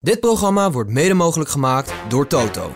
Dit 0.00 0.20
programma 0.20 0.70
wordt 0.70 0.90
mede 0.90 1.14
mogelijk 1.14 1.50
gemaakt 1.50 1.92
door 2.08 2.26
Toto. 2.26 2.72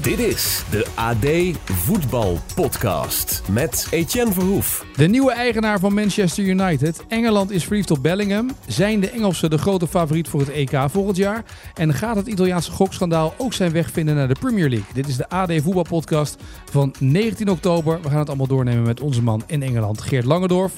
Dit 0.00 0.18
is 0.18 0.64
de 0.70 0.86
AD 0.94 1.56
Voetbal 1.64 2.38
Podcast 2.54 3.42
met 3.50 3.86
Etienne 3.90 4.32
Verhoef. 4.32 4.86
De 4.96 5.06
nieuwe 5.06 5.32
eigenaar 5.32 5.80
van 5.80 5.94
Manchester 5.94 6.44
United. 6.44 7.04
Engeland 7.08 7.50
is 7.50 7.64
verliefd 7.64 7.90
op 7.90 8.02
Bellingham. 8.02 8.50
Zijn 8.66 9.00
de 9.00 9.10
Engelsen 9.10 9.50
de 9.50 9.58
grote 9.58 9.86
favoriet 9.86 10.28
voor 10.28 10.40
het 10.40 10.50
EK 10.50 10.84
volgend 10.86 11.16
jaar? 11.16 11.44
En 11.74 11.94
gaat 11.94 12.16
het 12.16 12.26
Italiaanse 12.26 12.70
gokschandaal 12.70 13.34
ook 13.38 13.52
zijn 13.52 13.72
weg 13.72 13.90
vinden 13.90 14.14
naar 14.14 14.28
de 14.28 14.36
Premier 14.40 14.68
League? 14.68 14.94
Dit 14.94 15.08
is 15.08 15.16
de 15.16 15.28
AD 15.28 15.52
Voetbal 15.62 15.82
Podcast 15.88 16.36
van 16.70 16.94
19 16.98 17.50
oktober. 17.50 18.00
We 18.02 18.08
gaan 18.08 18.18
het 18.18 18.28
allemaal 18.28 18.46
doornemen 18.46 18.82
met 18.82 19.00
onze 19.00 19.22
man 19.22 19.42
in 19.46 19.62
Engeland, 19.62 20.00
Geert 20.00 20.24
Langendorf. 20.24 20.72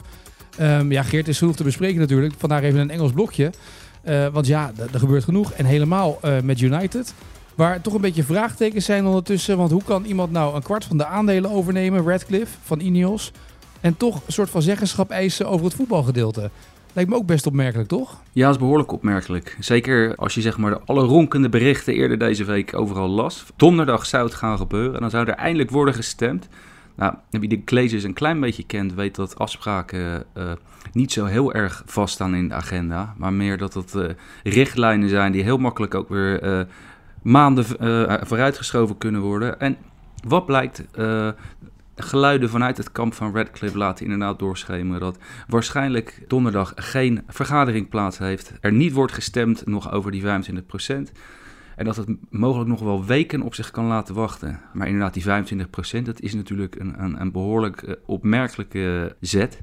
Um, 0.61 0.93
ja, 0.93 1.03
Geert 1.03 1.29
is 1.29 1.39
genoeg 1.39 1.57
te 1.57 1.65
bespreken 1.65 2.01
natuurlijk. 2.01 2.35
Vandaag 2.39 2.63
even 2.63 2.81
een 2.81 2.91
Engels 2.91 3.13
blokje. 3.13 3.51
Uh, 4.05 4.27
want 4.27 4.47
ja, 4.47 4.73
er 4.93 4.99
gebeurt 4.99 5.25
genoeg. 5.25 5.53
En 5.53 5.65
helemaal 5.65 6.19
uh, 6.25 6.41
met 6.41 6.61
United. 6.61 7.15
Waar 7.55 7.81
toch 7.81 7.95
een 7.95 8.01
beetje 8.01 8.23
vraagtekens 8.23 8.85
zijn 8.85 9.07
ondertussen. 9.07 9.57
Want 9.57 9.71
hoe 9.71 9.85
kan 9.85 10.05
iemand 10.05 10.33
nou 10.33 10.55
een 10.55 10.63
kwart 10.63 10.85
van 10.85 10.97
de 10.97 11.07
aandelen 11.07 11.51
overnemen, 11.51 12.09
Radcliffe 12.09 12.57
van 12.63 12.81
Ineos, 12.81 13.33
en 13.81 13.97
toch 13.97 14.15
een 14.27 14.33
soort 14.33 14.51
van 14.51 14.63
zeggenschap 14.63 15.11
eisen 15.11 15.49
over 15.49 15.65
het 15.65 15.75
voetbalgedeelte? 15.75 16.51
Lijkt 16.93 17.11
me 17.11 17.17
ook 17.17 17.27
best 17.27 17.47
opmerkelijk, 17.47 17.89
toch? 17.89 18.21
Ja, 18.33 18.51
is 18.51 18.59
behoorlijk 18.59 18.93
opmerkelijk. 18.93 19.57
Zeker 19.61 20.15
als 20.17 20.35
je 20.35 20.41
zeg 20.41 20.59
maar 20.59 20.71
de 20.71 20.81
alle 20.85 21.05
ronkende 21.05 21.49
berichten 21.49 21.95
eerder 21.95 22.19
deze 22.19 22.45
week 22.45 22.75
overal 22.75 23.09
las. 23.09 23.45
Donderdag 23.57 24.07
zou 24.07 24.25
het 24.25 24.35
gaan 24.35 24.59
gebeuren 24.59 24.95
en 24.95 25.01
dan 25.01 25.11
zou 25.11 25.27
er 25.27 25.35
eindelijk 25.35 25.71
worden 25.71 25.95
gestemd. 25.95 26.49
Nou, 27.01 27.15
wie 27.31 27.49
de 27.49 27.63
Glazers 27.65 28.03
een 28.03 28.13
klein 28.13 28.41
beetje 28.41 28.67
kent, 28.67 28.95
weet 28.95 29.15
dat 29.15 29.39
afspraken 29.39 30.25
uh, 30.37 30.53
niet 30.93 31.13
zo 31.13 31.25
heel 31.25 31.55
erg 31.55 31.83
vaststaan 31.87 32.35
in 32.35 32.49
de 32.49 32.55
agenda. 32.55 33.15
Maar 33.17 33.33
meer 33.33 33.59
dat 33.59 33.75
het 33.75 33.95
uh, 33.95 34.09
richtlijnen 34.43 35.09
zijn 35.09 35.33
die 35.33 35.43
heel 35.43 35.59
makkelijk 35.59 35.95
ook 35.95 36.09
weer 36.09 36.45
uh, 36.45 36.61
maanden 37.23 37.65
vooruitgeschoven 38.27 38.99
kunnen 38.99 39.21
worden. 39.21 39.61
En 39.61 39.77
wat 40.27 40.47
blijkt, 40.47 40.85
geluiden 41.97 42.51
vanuit 42.51 42.77
het 42.77 42.93
kamp 42.93 43.15
van 43.15 43.35
Radcliffe 43.35 43.79
laten 43.79 44.05
inderdaad 44.05 44.39
doorschemeren 44.39 45.01
dat 45.01 45.19
waarschijnlijk 45.49 46.25
donderdag 46.29 46.73
geen 46.77 47.23
vergadering 47.29 47.89
plaats 47.89 48.19
heeft. 48.19 48.53
Er 48.61 48.73
niet 48.73 48.93
wordt 48.93 49.13
gestemd 49.13 49.67
nog 49.67 49.93
over 49.93 50.11
die 50.11 50.23
25%. 50.23 50.27
En 51.81 51.87
dat 51.87 51.97
het 51.97 52.09
mogelijk 52.31 52.69
nog 52.69 52.81
wel 52.81 53.05
weken 53.05 53.43
op 53.43 53.55
zich 53.55 53.71
kan 53.71 53.85
laten 53.85 54.15
wachten. 54.15 54.61
Maar 54.73 54.87
inderdaad, 54.87 55.15
die 55.15 55.25
25%, 56.01 56.03
dat 56.03 56.21
is 56.21 56.35
natuurlijk 56.35 56.77
een, 56.81 57.03
een, 57.03 57.21
een 57.21 57.33
behoorlijk 57.33 57.83
uh, 57.83 57.95
opmerkelijke 58.07 59.17
zet. 59.21 59.63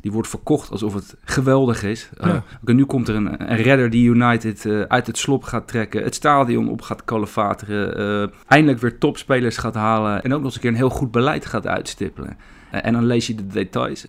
Die 0.00 0.12
wordt 0.12 0.28
verkocht 0.28 0.70
alsof 0.70 0.94
het 0.94 1.16
geweldig 1.24 1.82
is. 1.82 2.10
Uh, 2.20 2.26
ja. 2.64 2.72
Nu 2.72 2.84
komt 2.84 3.08
er 3.08 3.14
een, 3.14 3.50
een 3.50 3.56
redder 3.56 3.90
die 3.90 4.08
United 4.08 4.64
uh, 4.64 4.80
uit 4.80 5.06
het 5.06 5.18
slop 5.18 5.44
gaat 5.44 5.68
trekken. 5.68 6.02
Het 6.02 6.14
stadion 6.14 6.68
op 6.68 6.82
gaat 6.82 7.04
kalefateren. 7.04 8.32
eindelijk 8.46 8.80
weer 8.80 8.98
topspelers 8.98 9.56
gaat 9.56 9.74
halen. 9.74 10.22
En 10.22 10.32
ook 10.32 10.36
nog 10.36 10.44
eens 10.44 10.54
een 10.54 10.60
keer 10.60 10.70
een 10.70 10.76
heel 10.76 10.90
goed 10.90 11.10
beleid 11.10 11.46
gaat 11.46 11.66
uitstippelen. 11.66 12.36
en 12.70 12.92
dan 12.92 13.06
lees 13.06 13.26
je 13.26 13.34
de 13.34 13.46
details. 13.46 14.06
25% 14.06 14.08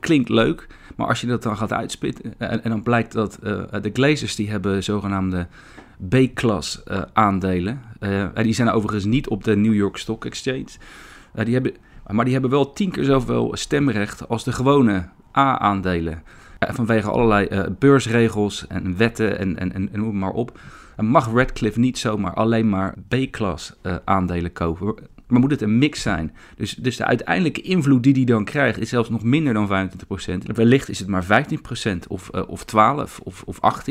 klinkt 0.00 0.28
leuk. 0.28 0.66
Maar 0.96 1.06
als 1.06 1.20
je 1.20 1.26
dat 1.26 1.42
dan 1.42 1.56
gaat 1.56 1.72
uitspitten. 1.72 2.34
En, 2.38 2.64
en 2.64 2.70
dan 2.70 2.82
blijkt 2.82 3.12
dat 3.12 3.38
de 3.42 3.90
Glazers 3.92 4.34
die 4.36 4.50
hebben 4.50 4.84
zogenaamde 4.84 5.46
B-klas 6.08 6.82
uh, 6.88 7.02
aandelen. 7.12 7.80
Uh, 8.00 8.26
die 8.34 8.52
zijn 8.52 8.70
overigens 8.70 9.04
niet 9.04 9.28
op 9.28 9.44
de 9.44 9.56
New 9.56 9.74
York 9.74 9.96
Stock 9.96 10.24
Exchange. 10.24 10.66
Uh, 11.34 11.44
die 11.44 11.54
hebben, 11.54 11.72
maar 12.06 12.24
die 12.24 12.32
hebben 12.32 12.50
wel 12.50 12.72
tien 12.72 12.90
keer 12.90 13.04
zoveel 13.04 13.56
stemrecht 13.56 14.28
als 14.28 14.44
de 14.44 14.52
gewone 14.52 15.08
A-aandelen. 15.36 16.22
vanwege 16.58 17.10
allerlei 17.10 17.68
beursregels 17.78 18.66
en 18.66 18.96
wetten 18.96 19.38
en, 19.38 19.58
en, 19.58 19.72
en, 19.72 19.88
noem 19.92 20.18
maar 20.18 20.30
op. 20.30 20.60
mag 20.96 21.32
Radcliffe 21.32 21.80
niet 21.80 21.98
zomaar 21.98 22.34
alleen 22.34 22.68
maar 22.68 22.94
B-klas 23.08 23.74
aandelen 24.04 24.52
kopen. 24.52 24.94
Maar 25.26 25.40
moet 25.40 25.50
het 25.50 25.62
een 25.62 25.78
mix 25.78 26.02
zijn? 26.02 26.34
Dus, 26.56 26.74
dus 26.74 26.96
de 26.96 27.04
uiteindelijke 27.04 27.60
invloed 27.60 28.02
die 28.02 28.12
hij 28.12 28.24
dan 28.24 28.44
krijgt 28.44 28.80
is 28.80 28.88
zelfs 28.88 29.08
nog 29.08 29.22
minder 29.22 29.54
dan 29.54 29.90
25%. 30.48 30.52
Wellicht 30.54 30.88
is 30.88 30.98
het 30.98 31.08
maar 31.08 31.44
15% 31.94 31.96
of, 32.08 32.30
of 32.30 32.64
12 32.64 33.20
of, 33.24 33.42
of 33.46 33.58
18%. 33.88 33.90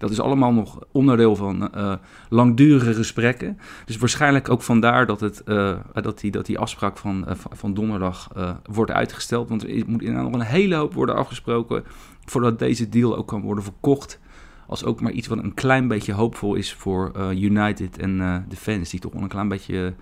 Dat 0.00 0.10
is 0.10 0.20
allemaal 0.20 0.52
nog 0.52 0.78
onderdeel 0.92 1.36
van 1.36 1.70
uh, 1.76 1.94
langdurige 2.28 2.94
gesprekken. 2.94 3.58
Dus 3.84 3.96
waarschijnlijk 3.96 4.48
ook 4.48 4.62
vandaar 4.62 5.06
dat, 5.06 5.20
het, 5.20 5.42
uh, 5.46 5.76
dat, 5.92 6.20
die, 6.20 6.30
dat 6.30 6.46
die 6.46 6.58
afspraak 6.58 6.98
van, 6.98 7.24
uh, 7.28 7.34
van 7.34 7.74
donderdag 7.74 8.28
wordt 8.70 8.90
uitgesteld. 8.90 9.48
Want 9.48 9.62
er 9.62 9.82
moet 9.86 10.02
inderdaad 10.02 10.30
nog 10.30 10.40
een 10.40 10.46
hele 10.46 10.74
hoop 10.74 10.94
worden 10.94 11.14
afgesproken 11.14 11.84
voordat 12.24 12.58
deze 12.58 12.88
deal 12.88 13.16
ook 13.16 13.28
kan 13.28 13.40
worden 13.40 13.64
verkocht. 13.64 14.20
Als 14.70 14.84
ook 14.84 15.00
maar 15.00 15.12
iets 15.12 15.26
wat 15.26 15.38
een 15.38 15.54
klein 15.54 15.88
beetje 15.88 16.12
hoopvol 16.12 16.54
is 16.54 16.72
voor 16.72 17.12
United 17.34 17.98
en 17.98 18.18
de 18.48 18.56
fans, 18.56 18.90
die 18.90 19.00
toch 19.00 19.12
wel 19.12 19.22
een 19.22 19.28
klein 19.28 19.48
beetje 19.48 19.94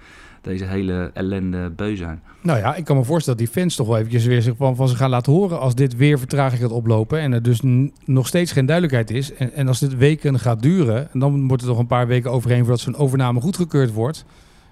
deze 0.43 0.65
hele 0.65 1.11
ellende 1.15 1.71
beu 1.71 1.97
zijn. 1.97 2.23
Nou 2.43 2.59
ja, 2.59 2.75
ik 2.75 2.85
kan 2.85 2.97
me 2.97 3.05
voorstellen 3.05 3.39
dat 3.39 3.49
die 3.49 3.63
fans 3.63 3.77
toch 3.77 3.87
wel 3.87 3.97
eventjes 3.97 4.25
weer 4.25 4.43
zich 4.43 4.55
van, 4.57 4.77
van 4.77 4.89
ze 4.89 4.97
gaan 4.97 5.11
laten 5.11 5.33
horen 5.33 5.61
als 5.61 5.75
dit 5.75 5.97
weer 5.97 6.19
vertraging 6.19 6.61
gaat 6.61 6.71
oplopen 6.71 7.21
en 7.21 7.33
er 7.33 7.43
dus 7.43 7.61
nog 8.05 8.27
steeds 8.27 8.53
geen 8.53 8.67
duidelijkheid 8.67 9.11
is. 9.11 9.35
En, 9.35 9.53
en 9.53 9.69
als 9.69 9.79
dit 9.79 9.97
weken 9.97 10.39
gaat 10.39 10.63
duren, 10.63 11.13
en 11.13 11.19
dan 11.19 11.47
wordt 11.47 11.63
er 11.63 11.69
toch 11.69 11.79
een 11.79 11.87
paar 11.87 12.07
weken 12.07 12.31
overheen 12.31 12.61
voordat 12.61 12.81
zo'n 12.81 12.97
overname 12.97 13.41
goedgekeurd 13.41 13.93
wordt. 13.93 14.25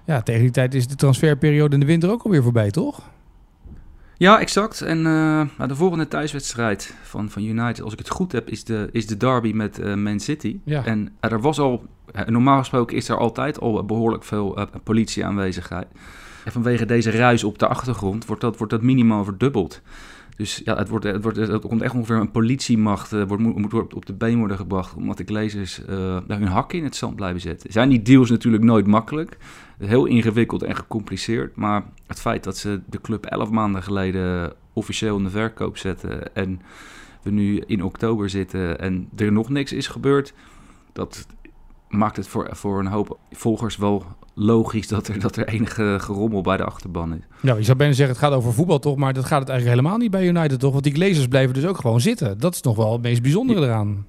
Ja, 0.05 0.21
tegen 0.21 0.41
die 0.41 0.51
tijd 0.51 0.73
is 0.73 0.87
de 0.87 0.95
transferperiode 0.95 1.73
in 1.73 1.79
de 1.79 1.85
winter 1.85 2.11
ook 2.11 2.23
alweer 2.23 2.43
voorbij, 2.43 2.71
toch? 2.71 3.01
Ja, 4.17 4.39
exact. 4.39 4.81
En 4.81 4.97
uh, 4.97 5.67
de 5.67 5.75
volgende 5.75 6.07
thuiswedstrijd 6.07 6.93
van, 7.03 7.29
van 7.29 7.43
United, 7.43 7.81
als 7.81 7.93
ik 7.93 7.99
het 7.99 8.09
goed 8.09 8.31
heb, 8.31 8.49
is 8.49 8.63
de, 8.63 8.89
is 8.91 9.07
de 9.07 9.17
derby 9.17 9.51
met 9.51 9.79
uh, 9.79 9.93
Man 9.93 10.19
City. 10.19 10.59
Ja. 10.63 10.85
En 10.85 11.01
uh, 11.01 11.31
er 11.31 11.41
was 11.41 11.59
al, 11.59 11.85
normaal 12.25 12.57
gesproken 12.57 12.95
is 12.97 13.09
er 13.09 13.17
altijd 13.17 13.59
al 13.59 13.85
behoorlijk 13.85 14.23
veel 14.23 14.69
politieaanwezigheid. 14.83 15.87
En 16.45 16.51
vanwege 16.51 16.85
deze 16.85 17.11
ruis 17.11 17.43
op 17.43 17.59
de 17.59 17.67
achtergrond 17.67 18.25
wordt 18.25 18.41
dat, 18.41 18.57
wordt 18.57 18.73
dat 18.73 18.81
minimaal 18.81 19.23
verdubbeld. 19.23 19.81
Dus 20.37 20.61
ja, 20.63 20.75
het, 20.77 20.89
wordt, 20.89 21.05
het, 21.05 21.23
wordt, 21.23 21.37
het 21.37 21.61
komt 21.61 21.81
echt 21.81 21.93
ongeveer 21.93 22.15
een 22.15 22.31
politiemacht, 22.31 23.13
uh, 23.13 23.23
wordt, 23.23 23.43
moet, 23.43 23.73
moet 23.73 23.93
op 23.93 24.05
de 24.05 24.13
been 24.13 24.37
worden 24.37 24.57
gebracht, 24.57 24.95
omdat 24.95 25.17
de 25.17 25.23
glazers 25.23 25.81
uh, 25.89 26.17
hun 26.27 26.43
hakken 26.43 26.77
in 26.77 26.83
het 26.83 26.95
zand 26.95 27.15
blijven 27.15 27.41
zetten. 27.41 27.71
Zijn 27.71 27.89
die 27.89 28.01
deals 28.01 28.29
natuurlijk 28.29 28.63
nooit 28.63 28.87
makkelijk, 28.87 29.37
heel 29.77 30.05
ingewikkeld 30.05 30.63
en 30.63 30.75
gecompliceerd, 30.75 31.55
maar 31.55 31.83
het 32.07 32.19
feit 32.19 32.43
dat 32.43 32.57
ze 32.57 32.81
de 32.85 33.01
club 33.01 33.25
elf 33.25 33.49
maanden 33.49 33.83
geleden 33.83 34.53
officieel 34.73 35.17
in 35.17 35.23
de 35.23 35.29
verkoop 35.29 35.77
zetten 35.77 36.35
en 36.35 36.61
we 37.21 37.31
nu 37.31 37.63
in 37.65 37.83
oktober 37.83 38.29
zitten 38.29 38.79
en 38.79 39.09
er 39.15 39.31
nog 39.31 39.49
niks 39.49 39.73
is 39.73 39.87
gebeurd, 39.87 40.33
dat 40.93 41.27
maakt 41.89 42.17
het 42.17 42.27
voor, 42.27 42.47
voor 42.51 42.79
een 42.79 42.87
hoop 42.87 43.17
volgers 43.31 43.77
wel 43.77 44.05
logisch 44.33 44.87
dat 44.87 45.07
er, 45.07 45.19
dat 45.19 45.35
er 45.35 45.47
enige 45.47 45.97
gerommel 45.99 46.41
bij 46.41 46.57
de 46.57 46.63
achterban 46.63 47.13
is. 47.13 47.21
Ja, 47.41 47.55
je 47.55 47.63
zou 47.63 47.77
bijna 47.77 47.93
zeggen 47.93 48.15
het 48.15 48.23
gaat 48.25 48.33
over 48.33 48.53
voetbal 48.53 48.79
toch, 48.79 48.95
maar 48.95 49.13
dat 49.13 49.25
gaat 49.25 49.39
het 49.39 49.49
eigenlijk 49.49 49.79
helemaal 49.79 49.99
niet 49.99 50.11
bij 50.11 50.27
United 50.27 50.59
toch? 50.59 50.71
Want 50.71 50.83
die 50.83 50.93
glazers 50.93 51.27
blijven 51.27 51.53
dus 51.53 51.65
ook 51.65 51.77
gewoon 51.77 52.01
zitten. 52.01 52.39
Dat 52.39 52.53
is 52.53 52.61
nog 52.61 52.75
wel 52.75 52.91
het 52.91 53.01
meest 53.01 53.21
bijzondere 53.21 53.61
eraan. 53.61 54.05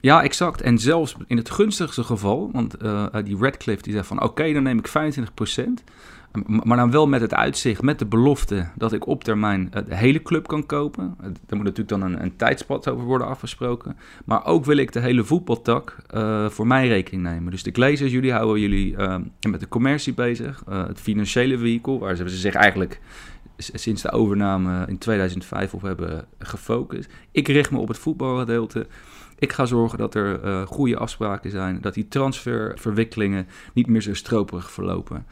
Ja, 0.00 0.22
exact. 0.22 0.60
En 0.60 0.78
zelfs 0.78 1.16
in 1.26 1.36
het 1.36 1.50
gunstigste 1.50 2.04
geval, 2.04 2.50
want 2.52 2.82
uh, 2.82 3.06
die 3.24 3.36
Redcliffe 3.40 3.82
die 3.82 3.92
zegt 3.92 4.06
van 4.06 4.22
oké, 4.22 4.52
dan 4.52 4.62
neem 4.62 4.78
ik 4.78 4.88
25%. 4.88 5.62
Maar 6.44 6.76
dan 6.76 6.90
wel 6.90 7.06
met 7.06 7.20
het 7.20 7.34
uitzicht, 7.34 7.82
met 7.82 7.98
de 7.98 8.06
belofte 8.06 8.68
dat 8.74 8.92
ik 8.92 9.06
op 9.06 9.24
termijn 9.24 9.70
de 9.70 9.94
hele 9.94 10.22
club 10.22 10.46
kan 10.46 10.66
kopen. 10.66 11.16
Daar 11.20 11.56
moet 11.56 11.62
natuurlijk 11.62 11.88
dan 11.88 12.02
een, 12.02 12.22
een 12.22 12.36
tijdspad 12.36 12.88
over 12.88 13.04
worden 13.04 13.26
afgesproken. 13.26 13.96
Maar 14.24 14.44
ook 14.44 14.64
wil 14.64 14.76
ik 14.76 14.92
de 14.92 15.00
hele 15.00 15.24
voetbaltak 15.24 15.96
uh, 16.14 16.48
voor 16.48 16.66
mijn 16.66 16.88
rekening 16.88 17.22
nemen. 17.22 17.50
Dus 17.50 17.62
de 17.62 17.70
Glazers, 17.70 18.12
jullie 18.12 18.32
houden 18.32 18.60
jullie 18.60 18.92
uh, 18.92 19.16
met 19.48 19.60
de 19.60 19.68
commercie 19.68 20.14
bezig. 20.14 20.62
Uh, 20.68 20.86
het 20.86 21.00
financiële 21.00 21.58
vehicle, 21.58 21.98
waar 21.98 22.16
ze 22.16 22.28
zich 22.28 22.54
eigenlijk 22.54 23.00
sinds 23.56 24.02
de 24.02 24.10
overname 24.10 24.84
in 24.88 24.98
2005 24.98 25.74
op 25.74 25.82
hebben 25.82 26.26
gefocust. 26.38 27.10
Ik 27.30 27.48
richt 27.48 27.70
me 27.70 27.78
op 27.78 27.88
het 27.88 27.98
voetbalgedeelte. 27.98 28.86
Ik 29.38 29.52
ga 29.52 29.66
zorgen 29.66 29.98
dat 29.98 30.14
er 30.14 30.66
goede 30.66 30.96
afspraken 30.96 31.50
zijn, 31.50 31.80
dat 31.80 31.94
die 31.94 32.08
transferverwikkelingen 32.08 33.46
niet 33.74 33.86
meer 33.86 34.00
zo 34.00 34.14
stroperig 34.14 34.70
verlopen. 34.70 35.26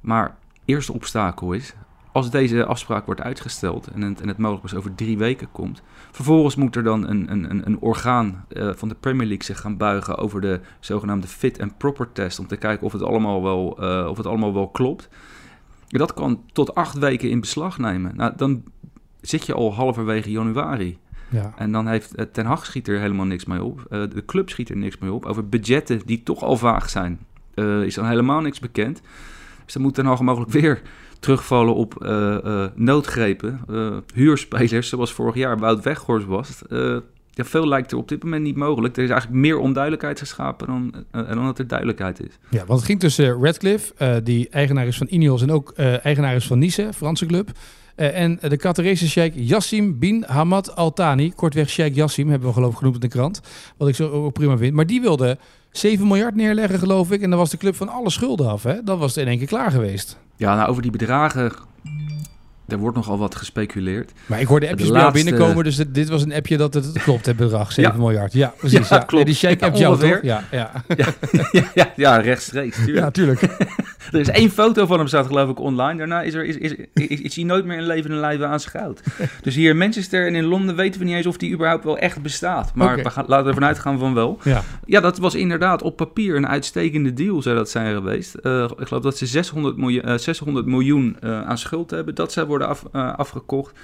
Maar 0.00 0.36
eerste 0.64 0.92
obstakel 0.92 1.52
is, 1.52 1.74
als 2.12 2.30
deze 2.30 2.64
afspraak 2.64 3.06
wordt 3.06 3.20
uitgesteld 3.20 3.86
en 3.86 4.02
het, 4.02 4.20
en 4.20 4.28
het 4.28 4.38
mogelijk 4.38 4.62
pas 4.62 4.74
over 4.74 4.94
drie 4.94 5.18
weken 5.18 5.48
komt, 5.52 5.82
vervolgens 6.10 6.56
moet 6.56 6.76
er 6.76 6.82
dan 6.82 7.08
een, 7.08 7.32
een, 7.32 7.66
een 7.66 7.80
orgaan 7.80 8.44
uh, 8.48 8.70
van 8.74 8.88
de 8.88 8.94
Premier 8.94 9.26
League 9.26 9.44
zich 9.44 9.60
gaan 9.60 9.76
buigen 9.76 10.16
over 10.16 10.40
de 10.40 10.60
zogenaamde 10.80 11.26
fit 11.26 11.60
and 11.60 11.78
proper 11.78 12.12
test, 12.12 12.38
om 12.38 12.46
te 12.46 12.56
kijken 12.56 12.86
of 12.86 12.92
het 12.92 13.02
allemaal 13.02 13.42
wel, 13.42 13.84
uh, 13.84 14.08
of 14.08 14.16
het 14.16 14.26
allemaal 14.26 14.54
wel 14.54 14.68
klopt. 14.68 15.08
Dat 15.88 16.14
kan 16.14 16.42
tot 16.52 16.74
acht 16.74 16.98
weken 16.98 17.30
in 17.30 17.40
beslag 17.40 17.78
nemen. 17.78 18.16
Nou, 18.16 18.32
dan 18.36 18.62
zit 19.20 19.46
je 19.46 19.54
al 19.54 19.74
halverwege 19.74 20.30
januari. 20.30 20.98
Ja. 21.30 21.52
En 21.56 21.72
dan 21.72 21.86
heeft 21.86 22.14
Ten 22.32 22.46
Hag 22.46 22.66
schiet 22.66 22.88
er 22.88 23.00
helemaal 23.00 23.26
niks 23.26 23.44
mee 23.44 23.64
op. 23.64 23.78
Uh, 23.90 24.02
de 24.10 24.24
club 24.24 24.50
schiet 24.50 24.68
er 24.68 24.76
niks 24.76 24.98
mee 24.98 25.12
op. 25.12 25.24
Over 25.24 25.48
budgetten 25.48 26.00
die 26.04 26.22
toch 26.22 26.42
al 26.42 26.56
vaag 26.56 26.90
zijn, 26.90 27.26
is 27.84 27.94
dan 27.94 28.06
helemaal 28.06 28.40
niks 28.40 28.58
bekend. 28.58 29.00
Dus 29.72 29.92
dan 29.94 30.06
Hag 30.06 30.20
mogelijk 30.20 30.50
weer 30.50 30.82
terugvallen 31.20 31.74
op 31.74 31.94
uh, 32.02 32.36
uh, 32.44 32.64
noodgrepen. 32.74 33.60
huurspelers, 34.14 34.88
zoals 34.88 35.12
vorig 35.12 35.34
jaar 35.34 35.58
Wout 35.58 35.84
Weghorst 35.84 36.26
was. 36.26 36.62
ja, 37.30 37.44
veel 37.44 37.68
lijkt 37.68 37.92
er 37.92 37.98
op 37.98 38.08
dit 38.08 38.22
moment 38.22 38.42
niet 38.42 38.56
mogelijk. 38.56 38.96
Er 38.96 39.02
is 39.02 39.10
eigenlijk 39.10 39.40
meer 39.40 39.58
onduidelijkheid 39.58 40.18
geschapen 40.18 40.66
dan, 40.66 40.94
dan 41.10 41.44
dat 41.44 41.58
er 41.58 41.66
duidelijkheid 41.66 42.20
is. 42.20 42.38
Ja, 42.50 42.64
want 42.66 42.78
het 42.78 42.88
ging 42.88 43.00
tussen 43.00 43.42
Radcliffe, 43.42 44.20
die 44.22 44.48
eigenaar 44.48 44.86
is 44.86 44.96
van 44.96 45.06
Ineos 45.10 45.42
en 45.42 45.50
ook 45.50 45.72
eigenaar 45.76 46.34
is 46.34 46.46
van 46.46 46.58
Nice, 46.58 46.90
Franse 46.94 47.26
club. 47.26 47.50
en 47.94 48.38
de 48.48 48.56
Qatarese 48.56 49.08
sheikh 49.08 49.36
Yassim 49.36 49.98
bin 49.98 50.24
Hamad 50.26 50.76
Al 50.76 50.92
Thani, 50.92 51.32
kortweg 51.32 51.68
Sheikh 51.68 51.94
Yassim, 51.94 52.28
hebben 52.30 52.48
we 52.48 52.54
geloof 52.54 52.72
ik 52.72 52.78
genoemd 52.78 52.94
in 52.94 53.00
de 53.00 53.08
krant. 53.08 53.40
Wat 53.76 53.88
ik 53.88 53.94
zo 53.94 54.08
ook 54.08 54.32
prima 54.32 54.56
vind. 54.56 54.74
Maar 54.74 54.86
die 54.86 55.00
wilde 55.00 55.38
7 55.70 56.06
miljard 56.06 56.34
neerleggen, 56.34 56.78
geloof 56.78 57.10
ik. 57.10 57.22
En 57.22 57.30
dan 57.30 57.38
was 57.38 57.50
de 57.50 57.56
club 57.56 57.74
van 57.74 57.88
alle 57.88 58.10
schulden 58.10 58.48
af. 58.48 58.62
Hè? 58.62 58.82
Dan 58.82 58.98
was 58.98 59.14
het 59.14 59.24
in 59.24 59.28
één 59.30 59.38
keer 59.38 59.46
klaar 59.46 59.70
geweest. 59.70 60.18
Ja, 60.36 60.54
nou, 60.56 60.68
over 60.68 60.82
die 60.82 60.90
bedragen 60.90 61.52
er 62.68 62.78
wordt 62.78 62.96
nogal 62.96 63.18
wat 63.18 63.34
gespeculeerd. 63.34 64.12
Maar 64.26 64.40
ik 64.40 64.46
hoorde 64.46 64.70
appjes 64.70 64.90
bij 64.90 65.00
laatste... 65.02 65.24
binnenkomen, 65.24 65.64
dus 65.64 65.76
dit, 65.88 66.08
was 66.08 66.22
een 66.22 66.32
appje 66.32 66.56
dat 66.56 66.74
het, 66.74 66.92
klopt, 66.92 67.26
het 67.26 67.36
bedrag, 67.36 67.72
7 67.82 67.98
miljard. 67.98 68.32
Ja, 68.32 68.54
precies. 68.56 68.88
Ja, 68.88 68.96
ja. 68.96 69.02
klopt. 69.02 69.26
die 69.26 69.34
shake 69.34 69.64
app 69.64 69.76
jou 69.76 69.98
toch? 69.98 70.18
Ja, 70.22 70.44
ja. 70.50 70.84
ja, 71.74 71.92
ja, 71.96 72.16
rechtstreeks. 72.16 72.76
Tuurlijk. 72.84 73.04
Ja, 73.04 73.10
tuurlijk. 73.10 73.42
er 74.12 74.20
is 74.20 74.28
één 74.28 74.50
foto 74.50 74.86
van 74.86 74.98
hem 74.98 75.06
staat 75.06 75.26
geloof 75.26 75.50
ik 75.50 75.60
online. 75.60 75.98
Daarna 75.98 76.22
is, 76.22 76.34
er, 76.34 76.44
is, 76.44 76.56
is, 76.56 76.74
is, 76.94 77.20
is 77.20 77.36
hij 77.36 77.44
nooit 77.44 77.64
meer 77.64 77.78
in 77.78 77.86
leven 77.86 78.10
en 78.10 78.16
lijven 78.16 78.48
aanschouwd. 78.48 79.02
dus 79.42 79.54
hier 79.54 79.70
in 79.70 79.78
Manchester 79.78 80.26
en 80.26 80.34
in 80.34 80.44
Londen 80.44 80.76
weten 80.76 81.00
we 81.00 81.06
niet 81.06 81.14
eens 81.14 81.26
of 81.26 81.36
die 81.36 81.52
überhaupt 81.52 81.84
wel 81.84 81.98
echt 81.98 82.22
bestaat. 82.22 82.74
Maar 82.74 82.96
we 82.96 83.10
gaan, 83.10 83.24
laten 83.26 83.44
we 83.44 83.50
ervan 83.50 83.68
uitgaan 83.68 83.98
van 83.98 84.14
wel. 84.14 84.38
Ja. 84.42 84.62
ja, 84.86 85.00
dat 85.00 85.18
was 85.18 85.34
inderdaad 85.34 85.82
op 85.82 85.96
papier 85.96 86.36
een 86.36 86.48
uitstekende 86.48 87.12
deal 87.12 87.42
zou 87.42 87.56
dat 87.56 87.70
zijn 87.70 87.94
geweest. 87.94 88.36
Uh, 88.42 88.70
ik 88.78 88.86
geloof 88.86 89.02
dat 89.02 89.16
ze 89.16 89.26
600 89.26 89.76
miljoen, 89.76 90.08
uh, 90.08 90.16
600 90.16 90.66
miljoen 90.66 91.16
uh, 91.24 91.42
aan 91.42 91.58
schuld 91.58 91.90
hebben. 91.90 92.14
Dat 92.14 92.32
zou 92.32 92.46
worden 92.46 92.57
af, 92.66 92.84
afgekomen 92.92 93.26
gekocht. 93.28 93.78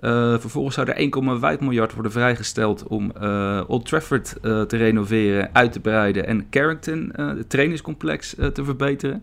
Uh, 0.00 0.38
vervolgens 0.38 0.74
zou 0.74 0.90
er 0.90 1.54
1,5 1.56 1.60
miljard 1.60 1.92
worden 1.92 2.12
vrijgesteld 2.12 2.86
om 2.86 3.12
uh, 3.22 3.60
Old 3.66 3.86
Trafford 3.86 4.36
te 4.42 4.76
renoveren, 4.76 5.50
uit 5.52 5.72
te 5.72 5.80
breiden 5.80 6.26
en 6.26 6.48
Carrington, 6.50 7.12
het 7.16 7.50
trainingscomplex, 7.50 8.34
te 8.52 8.64
verbeteren. 8.64 9.22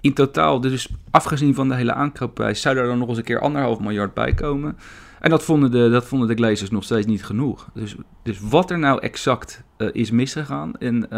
In 0.00 0.14
totaal, 0.14 0.60
dus 0.60 0.88
afgezien 1.10 1.54
van 1.54 1.68
de 1.68 1.74
hele 1.74 1.92
aankoopprijs, 1.92 2.60
zou 2.60 2.76
er 2.76 2.86
dan 2.86 2.98
nog 2.98 3.08
eens 3.08 3.18
een 3.18 3.24
keer 3.24 3.40
anderhalf 3.40 3.80
miljard 3.80 4.14
bij 4.14 4.34
komen. 4.34 4.76
En 5.20 5.30
dat 5.30 5.42
vonden 5.42 5.70
de, 5.70 5.90
dat 5.90 6.04
vonden 6.04 6.28
de 6.28 6.34
Glazers 6.34 6.70
nog 6.70 6.84
steeds 6.84 7.06
niet 7.06 7.24
genoeg. 7.24 7.68
Dus, 7.74 7.94
dus 8.22 8.38
wat 8.40 8.70
er 8.70 8.78
nou 8.78 9.00
exact 9.00 9.62
is 9.92 10.10
misgegaan. 10.10 10.76
En 10.78 11.08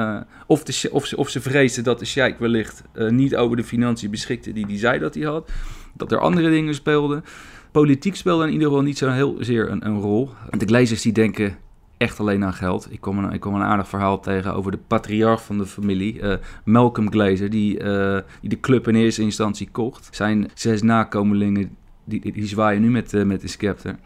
of, 0.46 0.62
de, 0.62 0.88
of, 0.90 1.06
ze, 1.06 1.16
of 1.16 1.28
ze 1.28 1.40
vreesden 1.40 1.84
dat 1.84 1.98
de 1.98 2.04
Sheikh 2.04 2.38
wellicht 2.38 2.82
niet 3.08 3.36
over 3.36 3.56
de 3.56 3.64
financiën 3.64 4.10
beschikte 4.10 4.52
die 4.52 4.66
hij 4.66 4.78
zei 4.78 4.98
dat 4.98 5.14
hij 5.14 5.24
had. 5.24 5.50
Dat 5.94 6.12
er 6.12 6.18
andere 6.18 6.50
dingen 6.50 6.74
speelden. 6.74 7.24
Politiek 7.70 8.16
speelde 8.16 8.46
in 8.46 8.52
ieder 8.52 8.68
geval 8.68 8.82
niet 8.82 8.98
zo 8.98 9.10
heel 9.10 9.36
zeer 9.40 9.70
een, 9.70 9.86
een 9.86 10.00
rol. 10.00 10.30
De 10.50 10.66
Glazers 10.66 11.02
die 11.02 11.12
denken 11.12 11.56
echt 12.00 12.20
alleen 12.20 12.44
aan 12.44 12.52
geld. 12.52 12.88
Ik 12.90 13.00
kom 13.00 13.18
een, 13.18 13.32
ik 13.32 13.40
kom 13.40 13.54
een 13.54 13.62
aardig 13.62 13.88
verhaal 13.88 14.20
tegen 14.20 14.54
over 14.54 14.70
de 14.70 14.78
patriarch 14.86 15.44
van 15.44 15.58
de 15.58 15.66
familie, 15.66 16.20
uh, 16.20 16.34
Malcolm 16.64 17.10
Glazer, 17.10 17.50
die, 17.50 17.82
uh, 17.82 18.18
die 18.40 18.50
de 18.50 18.60
club 18.60 18.88
in 18.88 18.94
eerste 18.94 19.22
instantie 19.22 19.68
kocht. 19.72 20.08
Zijn 20.10 20.50
zes 20.54 20.82
nakomelingen, 20.82 21.76
die, 22.04 22.32
die, 22.32 22.46
zwaaien 22.46 22.82
nu 22.82 22.90
met, 22.90 23.12
uh, 23.12 23.24
met 23.24 23.40
de 23.40 23.48
scepter. 23.48 23.96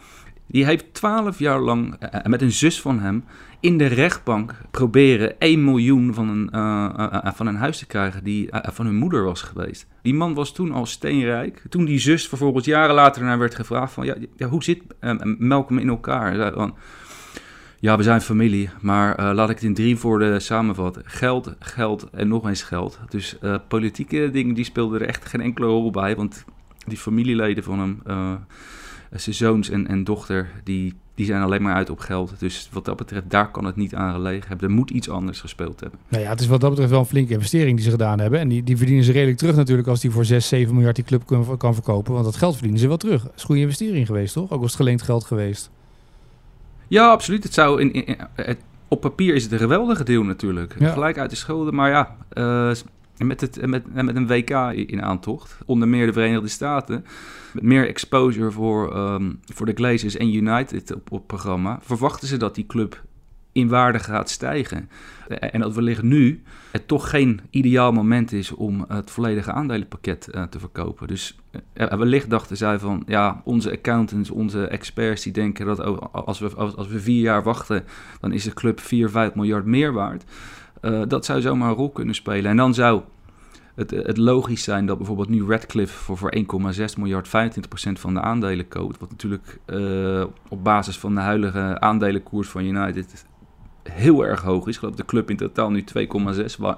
Die 0.46 0.64
heeft 0.64 0.94
twaalf 0.94 1.38
jaar 1.38 1.60
lang 1.60 1.96
met 2.26 2.42
een 2.42 2.52
zus 2.52 2.80
van 2.80 3.00
hem 3.00 3.24
in 3.60 3.78
de 3.78 3.86
rechtbank 3.86 4.54
proberen 4.70 5.38
1 5.38 5.64
miljoen 5.64 6.14
van 6.14 6.28
een, 6.28 6.48
uh, 6.52 7.30
van 7.34 7.46
een 7.46 7.56
huis 7.56 7.78
te 7.78 7.86
krijgen 7.86 8.24
die 8.24 8.48
van 8.52 8.86
hun 8.86 8.96
moeder 8.96 9.24
was 9.24 9.42
geweest. 9.42 9.86
Die 10.02 10.14
man 10.14 10.34
was 10.34 10.52
toen 10.52 10.72
al 10.72 10.86
steenrijk. 10.86 11.62
Toen 11.68 11.84
die 11.84 11.98
zus 11.98 12.28
vervolgens 12.28 12.64
jaren 12.64 12.94
later 12.94 13.22
naar 13.22 13.38
werd 13.38 13.54
gevraagd 13.54 13.92
van... 13.92 14.04
Ja, 14.36 14.46
hoe 14.48 14.64
zit 14.64 14.82
Malcolm 15.38 15.78
in 15.78 15.88
elkaar? 15.88 16.36
Ja, 17.80 17.96
we 17.96 18.02
zijn 18.02 18.20
familie, 18.20 18.70
maar 18.80 19.34
laat 19.34 19.50
ik 19.50 19.56
het 19.56 19.64
in 19.64 19.74
drie 19.74 19.98
woorden 19.98 20.42
samenvatten. 20.42 21.02
Geld, 21.06 21.54
geld 21.58 22.10
en 22.10 22.28
nog 22.28 22.48
eens 22.48 22.62
geld. 22.62 22.98
Dus 23.08 23.38
politieke 23.68 24.30
dingen 24.30 24.54
die 24.54 24.64
speelden 24.64 25.00
er 25.00 25.08
echt 25.08 25.24
geen 25.24 25.40
enkele 25.40 25.66
rol 25.66 25.90
bij. 25.90 26.16
Want 26.16 26.44
die 26.86 26.98
familieleden 26.98 27.64
van 27.64 27.78
hem, 27.78 28.00
zijn 29.20 29.34
zoons 29.34 29.70
en, 29.70 29.86
en 29.86 30.04
dochter, 30.04 30.50
die 30.64 30.94
die 31.14 31.26
zijn 31.26 31.42
alleen 31.42 31.62
maar 31.62 31.74
uit 31.74 31.90
op 31.90 31.98
geld. 31.98 32.32
Dus 32.38 32.68
wat 32.72 32.84
dat 32.84 32.96
betreft, 32.96 33.30
daar 33.30 33.50
kan 33.50 33.64
het 33.64 33.76
niet 33.76 33.94
aan 33.94 34.12
gelegen 34.12 34.48
hebben. 34.48 34.68
Er 34.68 34.74
moet 34.74 34.90
iets 34.90 35.08
anders 35.08 35.40
gespeeld 35.40 35.80
hebben. 35.80 35.98
Nou 36.08 36.22
ja, 36.22 36.28
het 36.28 36.40
is 36.40 36.46
wat 36.46 36.60
dat 36.60 36.70
betreft 36.70 36.90
wel 36.90 37.00
een 37.00 37.06
flinke 37.06 37.32
investering 37.32 37.76
die 37.76 37.84
ze 37.84 37.90
gedaan 37.90 38.18
hebben. 38.18 38.40
En 38.40 38.48
die, 38.48 38.62
die 38.62 38.76
verdienen 38.76 39.04
ze 39.04 39.12
redelijk 39.12 39.38
terug 39.38 39.56
natuurlijk 39.56 39.88
als 39.88 40.00
die 40.00 40.10
voor 40.10 40.24
6, 40.24 40.48
7 40.48 40.74
miljard 40.74 40.96
die 40.96 41.04
club 41.04 41.26
kan, 41.26 41.56
kan 41.56 41.74
verkopen. 41.74 42.12
Want 42.12 42.24
dat 42.24 42.36
geld 42.36 42.52
verdienen 42.52 42.80
ze 42.80 42.88
wel 42.88 42.96
terug. 42.96 43.22
Het 43.22 43.32
is 43.34 43.40
een 43.40 43.46
goede 43.46 43.60
investering 43.60 44.06
geweest, 44.06 44.34
toch? 44.34 44.50
Ook 44.50 44.60
was 44.60 44.70
het 44.72 44.80
geleend 44.80 45.02
geld 45.02 45.24
geweest. 45.24 45.70
Ja, 46.88 47.10
absoluut. 47.10 47.42
Het 47.44 47.54
zou 47.54 47.82
in, 47.82 48.16
op 48.88 49.00
papier 49.00 49.34
is 49.34 49.42
het 49.42 49.52
een 49.52 49.58
geweldige 49.58 50.04
deel 50.04 50.22
natuurlijk. 50.22 50.74
Gelijk 50.78 51.18
uit 51.18 51.30
de 51.30 51.36
schulden. 51.36 51.74
Maar 51.74 51.90
ja, 51.90 52.16
uh, 52.34 52.70
met, 53.18 53.40
het, 53.40 53.66
met, 53.66 53.94
met 53.94 54.16
een 54.16 54.26
WK 54.26 54.50
in 54.88 55.02
aantocht. 55.02 55.58
Onder 55.66 55.88
meer 55.88 56.06
de 56.06 56.12
Verenigde 56.12 56.48
Staten 56.48 57.04
met 57.52 57.62
meer 57.62 57.88
exposure 57.88 58.50
voor, 58.50 58.96
um, 58.96 59.40
voor 59.44 59.66
de 59.66 59.74
Glazers 59.74 60.16
en 60.16 60.34
United 60.34 60.94
op 60.94 61.10
het 61.10 61.26
programma, 61.26 61.78
verwachten 61.82 62.28
ze 62.28 62.36
dat 62.36 62.54
die 62.54 62.66
club 62.66 63.02
in 63.54 63.68
waarde 63.68 63.98
gaat 63.98 64.30
stijgen. 64.30 64.88
En 65.28 65.60
dat 65.60 65.74
wellicht 65.74 66.02
nu 66.02 66.42
het 66.70 66.88
toch 66.88 67.10
geen 67.10 67.40
ideaal 67.50 67.92
moment 67.92 68.32
is 68.32 68.52
om 68.52 68.84
het 68.88 69.10
volledige 69.10 69.52
aandelenpakket 69.52 70.28
uh, 70.34 70.42
te 70.42 70.58
verkopen. 70.58 71.08
Dus 71.08 71.38
uh, 71.52 71.92
wellicht 71.92 72.30
dachten 72.30 72.56
zij 72.56 72.78
van, 72.78 73.02
ja, 73.06 73.40
onze 73.44 73.70
accountants, 73.70 74.30
onze 74.30 74.66
experts, 74.66 75.22
die 75.22 75.32
denken 75.32 75.66
dat 75.66 75.80
als 76.12 76.38
we, 76.38 76.54
als 76.54 76.88
we 76.88 77.00
vier 77.00 77.20
jaar 77.20 77.42
wachten, 77.42 77.84
dan 78.20 78.32
is 78.32 78.44
de 78.44 78.52
club 78.52 78.80
4, 78.80 79.10
5 79.10 79.34
miljard 79.34 79.64
meer 79.64 79.92
waard. 79.92 80.24
Uh, 80.84 81.02
dat 81.08 81.24
zou 81.24 81.40
zomaar 81.40 81.68
een 81.68 81.74
rol 81.74 81.90
kunnen 81.90 82.14
spelen. 82.14 82.50
En 82.50 82.56
dan 82.56 82.74
zou 82.74 83.02
het, 83.74 83.90
het 83.90 84.16
logisch 84.16 84.62
zijn 84.62 84.86
dat 84.86 84.96
bijvoorbeeld 84.96 85.28
nu 85.28 85.44
Radcliffe 85.44 85.98
voor, 85.98 86.16
voor 86.16 86.34
1,6 86.36 86.84
miljard 86.96 87.28
25% 87.28 87.30
van 87.92 88.14
de 88.14 88.20
aandelen 88.20 88.68
koopt. 88.68 88.98
Wat 88.98 89.10
natuurlijk 89.10 89.58
uh, 89.66 90.24
op 90.48 90.64
basis 90.64 90.98
van 90.98 91.14
de 91.14 91.20
huidige 91.20 91.80
aandelenkoers 91.80 92.48
van 92.48 92.64
United 92.64 93.26
heel 93.82 94.26
erg 94.26 94.42
hoog 94.42 94.66
is. 94.66 94.74
Ik 94.74 94.78
geloof 94.78 94.94
dat 94.94 95.06
de 95.06 95.12
club 95.12 95.30
in 95.30 95.36
totaal 95.36 95.70
nu 95.70 95.84
2,6 95.98 95.98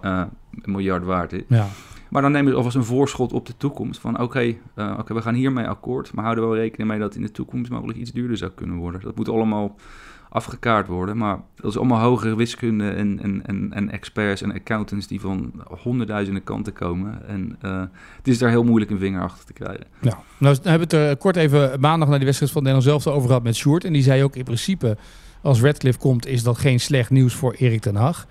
uh, 0.03 0.23
miljard 0.65 1.05
waard 1.05 1.33
is. 1.33 1.43
Ja. 1.49 1.67
Maar 2.09 2.23
dan 2.23 2.33
nemen 2.33 2.51
we 2.51 2.57
alvast 2.57 2.77
een 2.77 2.85
voorschot 2.85 3.33
op 3.33 3.47
de 3.47 3.57
toekomst. 3.57 4.01
Van 4.01 4.21
oké, 4.21 4.55
uh, 4.77 4.99
we 5.07 5.23
gaan 5.23 5.35
hiermee 5.35 5.67
akkoord. 5.67 6.13
Maar 6.13 6.25
houden 6.25 6.45
we 6.45 6.51
wel 6.51 6.61
rekening 6.61 6.91
mee 6.91 6.99
dat 6.99 7.15
in 7.15 7.23
de 7.23 7.31
toekomst 7.31 7.71
mogelijk 7.71 7.99
iets 7.99 8.13
duurder 8.13 8.37
zou 8.37 8.51
kunnen 8.51 8.77
worden. 8.77 9.01
Dat 9.01 9.17
moet 9.17 9.29
allemaal 9.29 9.77
afgekaart 10.29 10.87
worden. 10.87 11.17
Maar 11.17 11.39
dat 11.55 11.71
is 11.71 11.77
allemaal 11.77 12.01
hogere 12.01 12.37
wiskunde 12.37 12.91
en, 12.91 13.19
en, 13.23 13.47
en, 13.47 13.73
en 13.73 13.91
experts 13.91 14.43
en 14.43 14.53
accountants 14.53 15.07
die 15.07 15.21
van 15.21 15.53
honderdduizenden 15.69 16.45
kanten 16.45 16.73
komen. 16.73 17.29
En 17.29 17.59
uh, 17.65 17.81
het 18.17 18.29
is 18.29 18.39
daar 18.39 18.51
heel 18.51 18.65
moeilijk 18.65 18.91
een 18.91 18.99
vinger 18.99 19.23
achter 19.23 19.45
te 19.45 19.53
krijgen. 19.53 19.87
Nou 20.39 20.57
hebben 20.63 20.89
we 20.89 20.97
het 20.97 21.09
er 21.09 21.17
kort 21.17 21.37
even 21.37 21.81
maandag 21.81 22.09
naar 22.09 22.17
die 22.17 22.27
wedstrijd 22.27 22.53
van 22.53 22.63
Nederland 22.63 23.03
zelf 23.03 23.15
over 23.15 23.29
gehad 23.29 23.43
met 23.43 23.57
Sjoerd. 23.57 23.85
En 23.85 23.93
die 23.93 24.03
zei 24.03 24.23
ook 24.23 24.37
in 24.37 24.45
principe, 24.45 24.97
als 25.43 25.61
Redcliffe 25.61 26.01
komt, 26.01 26.27
is 26.27 26.43
dat 26.43 26.59
geen 26.59 26.81
slecht 26.81 27.11
nieuws 27.11 27.35
voor 27.35 27.55
Erik 27.59 27.81
ten 27.81 27.97
Hag. 27.97 28.27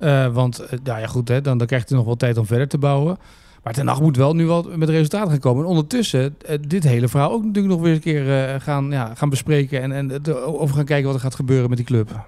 Uh, 0.00 0.26
want 0.26 0.62
uh, 0.62 0.78
ja, 0.82 1.06
goed, 1.06 1.28
hè, 1.28 1.40
dan, 1.40 1.58
dan 1.58 1.66
krijgt 1.66 1.88
hij 1.88 1.98
nog 1.98 2.06
wel 2.06 2.16
tijd 2.16 2.36
om 2.36 2.46
verder 2.46 2.68
te 2.68 2.78
bouwen. 2.78 3.18
Maar 3.62 3.72
Ten 3.72 3.86
Hag 3.86 4.00
moet 4.00 4.16
wel 4.16 4.34
nu 4.34 4.46
wel 4.46 4.70
met 4.76 4.88
resultaten 4.88 5.30
gaan 5.30 5.38
komen. 5.38 5.62
En 5.62 5.68
ondertussen 5.68 6.36
uh, 6.50 6.56
dit 6.68 6.82
hele 6.82 7.08
verhaal 7.08 7.32
ook 7.32 7.44
natuurlijk 7.44 7.74
nog 7.74 7.82
weer 7.82 7.94
een 7.94 8.00
keer 8.00 8.60
gaan, 8.60 8.90
ja, 8.90 9.14
gaan 9.14 9.28
bespreken. 9.28 9.82
En, 9.82 9.92
en 9.92 10.34
over 10.34 10.74
gaan 10.74 10.84
kijken 10.84 11.06
wat 11.06 11.14
er 11.14 11.20
gaat 11.20 11.34
gebeuren 11.34 11.68
met 11.68 11.78
die 11.78 11.86
club. 11.86 12.26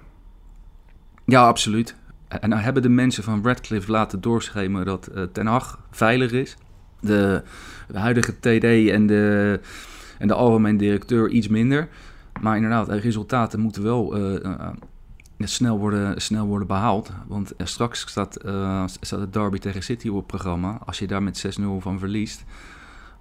Ja, 1.25 1.47
absoluut. 1.47 1.95
En 2.27 2.49
nou 2.49 2.61
hebben 2.61 2.81
de 2.81 2.89
mensen 2.89 3.23
van 3.23 3.43
Radcliffe 3.43 3.91
laten 3.91 4.21
doorschemeren 4.21 4.85
dat 4.85 5.09
Ten 5.31 5.45
Hag 5.45 5.79
veilig 5.91 6.31
is. 6.31 6.57
De, 6.99 7.43
de, 7.87 7.99
huidige 7.99 8.39
TD 8.39 8.89
en 8.89 9.07
de, 9.07 9.59
en 10.17 10.27
de 10.27 10.33
algemeen 10.33 10.77
directeur 10.77 11.29
iets 11.29 11.47
minder. 11.47 11.87
Maar 12.41 12.55
inderdaad, 12.55 12.85
de 12.85 12.99
resultaten 12.99 13.59
moeten 13.59 13.83
wel 13.83 14.15
snel 15.47 15.79
worden, 15.79 16.21
snel 16.21 16.45
worden 16.45 16.67
behaald. 16.67 17.11
Want 17.27 17.53
straks 17.57 17.99
staat, 17.99 18.45
uh, 18.45 18.83
staat 19.01 19.19
het 19.19 19.33
derby 19.33 19.57
tegen 19.57 19.83
City 19.83 20.07
op 20.07 20.15
het 20.15 20.27
programma. 20.27 20.79
Als 20.85 20.99
je 20.99 21.07
daar 21.07 21.23
met 21.23 21.57
6-0 21.59 21.61
van 21.79 21.99
verliest, 21.99 22.43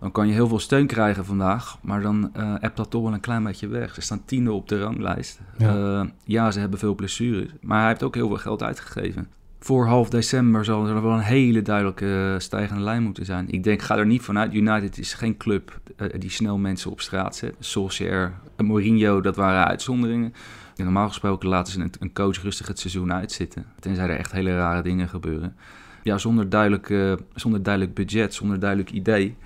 dan 0.00 0.12
kan 0.12 0.26
je 0.26 0.32
heel 0.32 0.48
veel 0.48 0.58
steun 0.58 0.86
krijgen 0.86 1.24
vandaag. 1.24 1.78
Maar 1.80 2.02
dan 2.02 2.30
uh, 2.36 2.54
hebt 2.58 2.76
dat 2.76 2.90
toch 2.90 3.02
wel 3.02 3.12
een 3.12 3.20
klein 3.20 3.42
beetje 3.42 3.66
weg. 3.66 3.94
Ze 3.94 4.00
staan 4.00 4.24
tiende 4.24 4.52
op 4.52 4.68
de 4.68 4.80
ranglijst. 4.80 5.40
Ja. 5.58 5.76
Uh, 5.76 6.08
ja, 6.24 6.50
ze 6.50 6.60
hebben 6.60 6.78
veel 6.78 6.94
blessures. 6.94 7.50
Maar 7.60 7.78
hij 7.78 7.88
heeft 7.88 8.02
ook 8.02 8.14
heel 8.14 8.28
veel 8.28 8.36
geld 8.36 8.62
uitgegeven. 8.62 9.28
Voor 9.58 9.86
half 9.86 10.10
december 10.10 10.64
zal 10.64 10.86
er 10.86 11.02
wel 11.02 11.12
een 11.12 11.18
hele 11.18 11.62
duidelijke 11.62 12.34
stijgende 12.38 12.82
lijn 12.82 13.02
moeten 13.02 13.24
zijn. 13.24 13.50
Ik 13.50 13.64
denk, 13.64 13.82
ga 13.82 13.96
er 13.96 14.06
niet 14.06 14.22
vanuit. 14.22 14.54
United 14.54 14.98
is 14.98 15.14
geen 15.14 15.36
club 15.36 15.80
die 16.18 16.30
snel 16.30 16.58
mensen 16.58 16.90
op 16.90 17.00
straat 17.00 17.36
zet. 17.36 17.54
Solskjaer, 17.58 18.32
Mourinho, 18.56 19.20
dat 19.20 19.36
waren 19.36 19.66
uitzonderingen 19.66 20.32
normaal 20.76 21.08
gesproken 21.08 21.48
laten 21.48 21.72
ze 21.72 21.88
een, 22.00 22.12
coach 22.12 22.42
rustig 22.42 22.66
het 22.66 22.78
seizoen 22.78 23.12
uitzitten. 23.12 23.64
Tenzij 23.80 24.08
er 24.08 24.18
echt 24.18 24.32
hele 24.32 24.56
rare 24.56 24.82
dingen 24.82 25.08
gebeuren. 25.08 25.56
Ja, 26.02 26.18
zonder 26.18 26.48
duidelijk, 26.48 27.16
zonder 27.34 27.62
duidelijk 27.62 27.94
budget, 27.94 28.34
zonder 28.34 28.60
duidelijk 28.60 28.90
idee. 28.90 29.36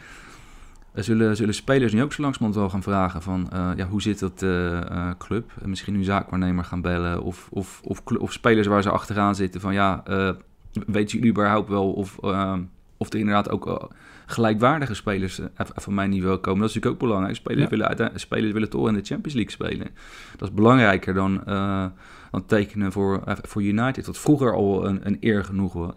zullen, 0.94 1.36
zullen 1.36 1.54
spelers 1.54 1.92
nu 1.92 2.02
ook 2.02 2.12
zo 2.12 2.22
langzamerhand 2.22 2.60
wel 2.60 2.70
gaan 2.70 2.82
vragen 2.82 3.22
van 3.22 3.48
uh, 3.52 3.70
ja, 3.76 3.86
hoe 3.88 4.02
zit 4.02 4.18
dat 4.18 4.44
club? 5.18 5.50
En 5.62 5.68
misschien 5.68 5.94
nu 5.94 6.04
zaakwaarnemer 6.04 6.64
gaan 6.64 6.80
bellen 6.80 7.22
of, 7.22 7.48
of, 7.50 7.80
of, 7.84 8.00
of, 8.18 8.32
spelers 8.32 8.66
waar 8.66 8.82
ze 8.82 8.90
achteraan 8.90 9.34
zitten 9.34 9.60
van 9.60 9.74
ja, 9.74 10.02
weten 10.86 11.16
jullie 11.18 11.30
überhaupt 11.30 11.68
wel 11.68 11.92
of, 11.92 12.18
of 12.96 13.12
er 13.12 13.18
inderdaad 13.18 13.50
ook 13.50 13.90
gelijkwaardige 14.26 14.94
spelers 14.94 15.40
van 15.56 15.94
mijn 15.94 16.10
niveau 16.10 16.36
komen? 16.36 16.60
Dat 16.60 16.68
is 16.68 16.74
natuurlijk 16.74 17.02
ook 17.02 17.08
belangrijk. 17.08 17.36
Spelers, 17.36 17.68
willen, 17.70 18.10
spelers 18.14 18.52
willen 18.52 18.70
toch 18.70 18.88
in 18.88 18.94
de 18.94 19.04
Champions 19.04 19.34
League 19.34 19.52
spelen. 19.52 19.88
Dat 20.36 20.48
is 20.48 20.54
belangrijker 20.54 21.14
dan, 21.14 21.42
dan 22.30 22.46
tekenen 22.46 22.92
voor, 22.92 23.22
voor 23.42 23.62
United, 23.62 24.06
wat 24.06 24.18
vroeger 24.18 24.54
al 24.54 24.86
een, 24.86 25.00
een 25.02 25.16
eer 25.20 25.44
genoeg 25.44 25.72
was. 25.72 25.92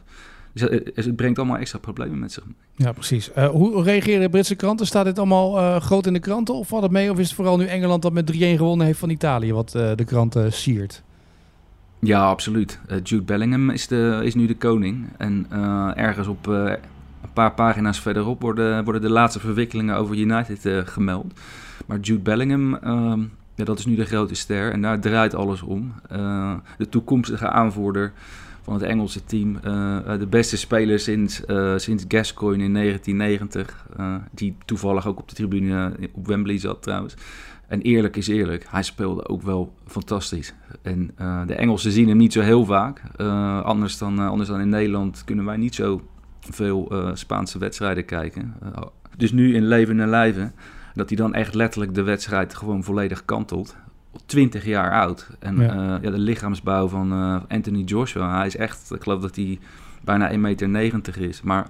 Dus 0.53 1.05
het 1.05 1.15
brengt 1.15 1.37
allemaal 1.37 1.57
extra 1.57 1.79
problemen 1.79 2.19
met 2.19 2.31
zich 2.31 2.45
mee. 2.45 2.55
Ja, 2.75 2.91
precies. 2.91 3.31
Uh, 3.37 3.49
hoe 3.49 3.83
reageren 3.83 4.21
de 4.21 4.29
Britse 4.29 4.55
kranten? 4.55 4.85
Staat 4.85 5.05
dit 5.05 5.17
allemaal 5.17 5.79
groot 5.79 6.05
in 6.05 6.13
de 6.13 6.19
kranten 6.19 6.55
of 6.55 6.67
valt 6.67 6.83
het 6.83 6.91
mee? 6.91 7.11
Of 7.11 7.19
is 7.19 7.25
het 7.25 7.35
vooral 7.35 7.57
nu 7.57 7.65
Engeland 7.65 8.01
dat 8.01 8.13
met 8.13 8.33
3-1 8.33 8.35
gewonnen 8.35 8.85
heeft 8.85 8.99
van 8.99 9.09
Italië 9.09 9.53
wat 9.53 9.71
de 9.71 10.03
kranten 10.05 10.53
siert? 10.53 11.03
Ja, 11.99 12.27
absoluut. 12.27 12.79
Jude 13.03 13.23
Bellingham 13.23 13.69
is, 13.69 13.87
de, 13.87 14.19
is 14.23 14.35
nu 14.35 14.45
de 14.45 14.57
koning. 14.57 15.07
En 15.17 15.45
ergens 15.95 16.27
op 16.27 16.47
een 16.47 16.77
paar 17.33 17.53
pagina's 17.53 17.99
verderop 17.99 18.41
worden, 18.41 18.83
worden 18.83 19.01
de 19.01 19.09
laatste 19.09 19.39
verwikkelingen 19.39 19.95
over 19.95 20.17
United 20.17 20.89
gemeld. 20.89 21.33
Maar 21.85 21.99
Jude 21.99 22.21
Bellingham, 22.21 22.75
ehm, 22.75 23.21
ja, 23.55 23.63
dat 23.63 23.79
is 23.79 23.85
nu 23.85 23.95
de 23.95 24.05
grote 24.05 24.35
ster. 24.35 24.71
En 24.71 24.81
daar 24.81 24.99
draait 24.99 25.35
alles 25.35 25.61
om. 25.61 25.93
de 26.77 26.89
toekomstige 26.89 27.49
aanvoerder 27.49 28.13
van 28.61 28.73
het 28.73 28.83
Engelse 28.83 29.23
team. 29.25 29.59
De 30.19 30.27
beste 30.29 30.57
speler 30.57 30.99
sinds, 30.99 31.41
sinds 31.75 32.05
Gascoigne 32.07 32.63
in 32.63 32.73
1990. 32.73 33.85
Uh, 33.99 34.15
die 34.31 34.55
toevallig 34.65 35.07
ook 35.07 35.19
op 35.19 35.29
de 35.29 35.35
tribune 35.35 35.91
op 36.13 36.27
Wembley 36.27 36.57
zat 36.57 36.81
trouwens. 36.81 37.15
En 37.69 37.81
eerlijk 37.81 38.15
is 38.15 38.27
eerlijk, 38.27 38.65
hij 38.69 38.83
speelde 38.83 39.27
ook 39.27 39.41
wel 39.41 39.73
fantastisch. 39.87 40.53
En 40.81 41.11
de 41.47 41.55
Engelsen 41.55 41.91
zien 41.91 42.07
hem 42.07 42.17
niet 42.17 42.33
zo 42.33 42.41
heel 42.41 42.65
vaak. 42.65 43.01
anders, 43.63 43.97
dan, 43.97 44.19
anders 44.19 44.49
dan 44.49 44.59
in 44.59 44.69
Nederland 44.69 45.23
kunnen 45.23 45.45
wij 45.45 45.57
niet 45.57 45.75
zo 45.75 46.01
veel 46.39 46.91
Spaanse 47.13 47.59
wedstrijden 47.59 48.05
kijken. 48.05 48.53
dus 49.17 49.31
nu 49.31 49.55
in 49.55 49.67
leven 49.67 49.99
en 49.99 50.09
lijven 50.09 50.53
dat 50.93 51.09
hij 51.09 51.17
dan 51.17 51.33
echt 51.33 51.53
letterlijk 51.55 51.95
de 51.95 52.03
wedstrijd 52.03 52.55
gewoon 52.55 52.83
volledig 52.83 53.25
kantelt. 53.25 53.75
20 54.25 54.65
jaar 54.65 54.91
oud. 54.91 55.29
En 55.39 55.57
ja. 55.57 55.99
Ja 56.01 56.11
de 56.11 56.19
lichaamsbouw 56.19 56.87
van 56.87 57.11
Anthony 57.47 57.83
Joshua, 57.83 58.37
hij 58.37 58.47
is 58.47 58.55
echt, 58.55 58.91
ik 58.95 59.03
geloof 59.03 59.21
dat 59.21 59.35
hij 59.35 59.59
bijna 60.03 60.31
1,90 60.31 60.37
meter 60.37 61.21
is. 61.21 61.41
Maar 61.41 61.67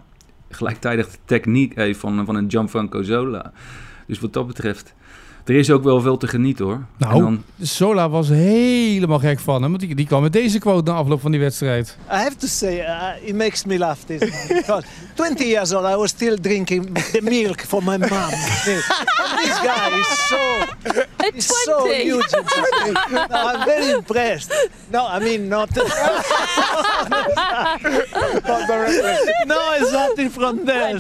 gelijktijdig 0.50 1.10
de 1.10 1.18
techniek 1.26 1.76
heeft 1.76 2.00
van, 2.00 2.26
van 2.26 2.36
een 2.36 2.50
Gianfranco 2.50 3.04
Zola. 3.04 3.52
Dus 4.08 4.20
wat 4.20 4.34
dat 4.34 4.48
betreft 4.48 4.96
er 5.50 5.56
is 5.56 5.72
ook 5.72 5.84
wel 5.84 6.02
veel 6.02 6.18
te 6.18 6.28
genieten 6.28 6.66
hoor. 6.66 6.86
Nou, 6.98 7.20
dan... 7.20 7.44
Sola 7.62 8.10
was 8.10 8.30
helemaal 8.30 9.20
gek 9.20 9.40
van 9.40 9.62
hem. 9.62 9.72
Want 9.72 9.82
die, 9.82 9.96
die 9.96 10.06
kwam 10.06 10.22
met 10.22 10.34
deze 10.34 10.60
quote 10.60 10.92
na 10.92 10.98
afloop 10.98 11.22
van 11.22 11.32
die 11.32 11.40
wedstrijd. 11.40 11.98
I 12.12 12.16
have 12.16 12.36
to 12.36 12.48
say, 12.48 12.80
uh, 12.80 13.28
it 13.28 13.36
makes 13.36 13.64
me 13.64 13.78
laugh 13.78 14.00
this 14.06 14.48
Because 14.48 14.88
20 15.16 15.48
years 15.48 15.74
old, 15.74 15.86
I 15.86 15.96
was 15.96 16.10
still 16.10 16.38
drinking 16.42 16.94
the 16.94 17.22
milk 17.22 17.62
for 17.62 17.84
my 17.84 17.98
mom. 17.98 18.30
this 18.30 19.60
guy 19.64 20.00
is 20.00 20.28
so, 20.28 20.38
he's 21.34 21.64
so 21.64 21.94
huge. 21.94 22.32
No, 23.12 23.26
I'm 23.30 23.66
very 23.66 23.92
impressed. 23.92 24.54
No, 24.92 25.08
I 25.08 25.20
mean 25.20 25.48
not... 25.48 25.70
not 28.48 28.68
directly. 28.68 29.34
No, 29.46 29.74
it's 29.74 29.92
not 29.92 30.20
in 30.20 30.30
front 30.30 30.66
there. 30.66 30.98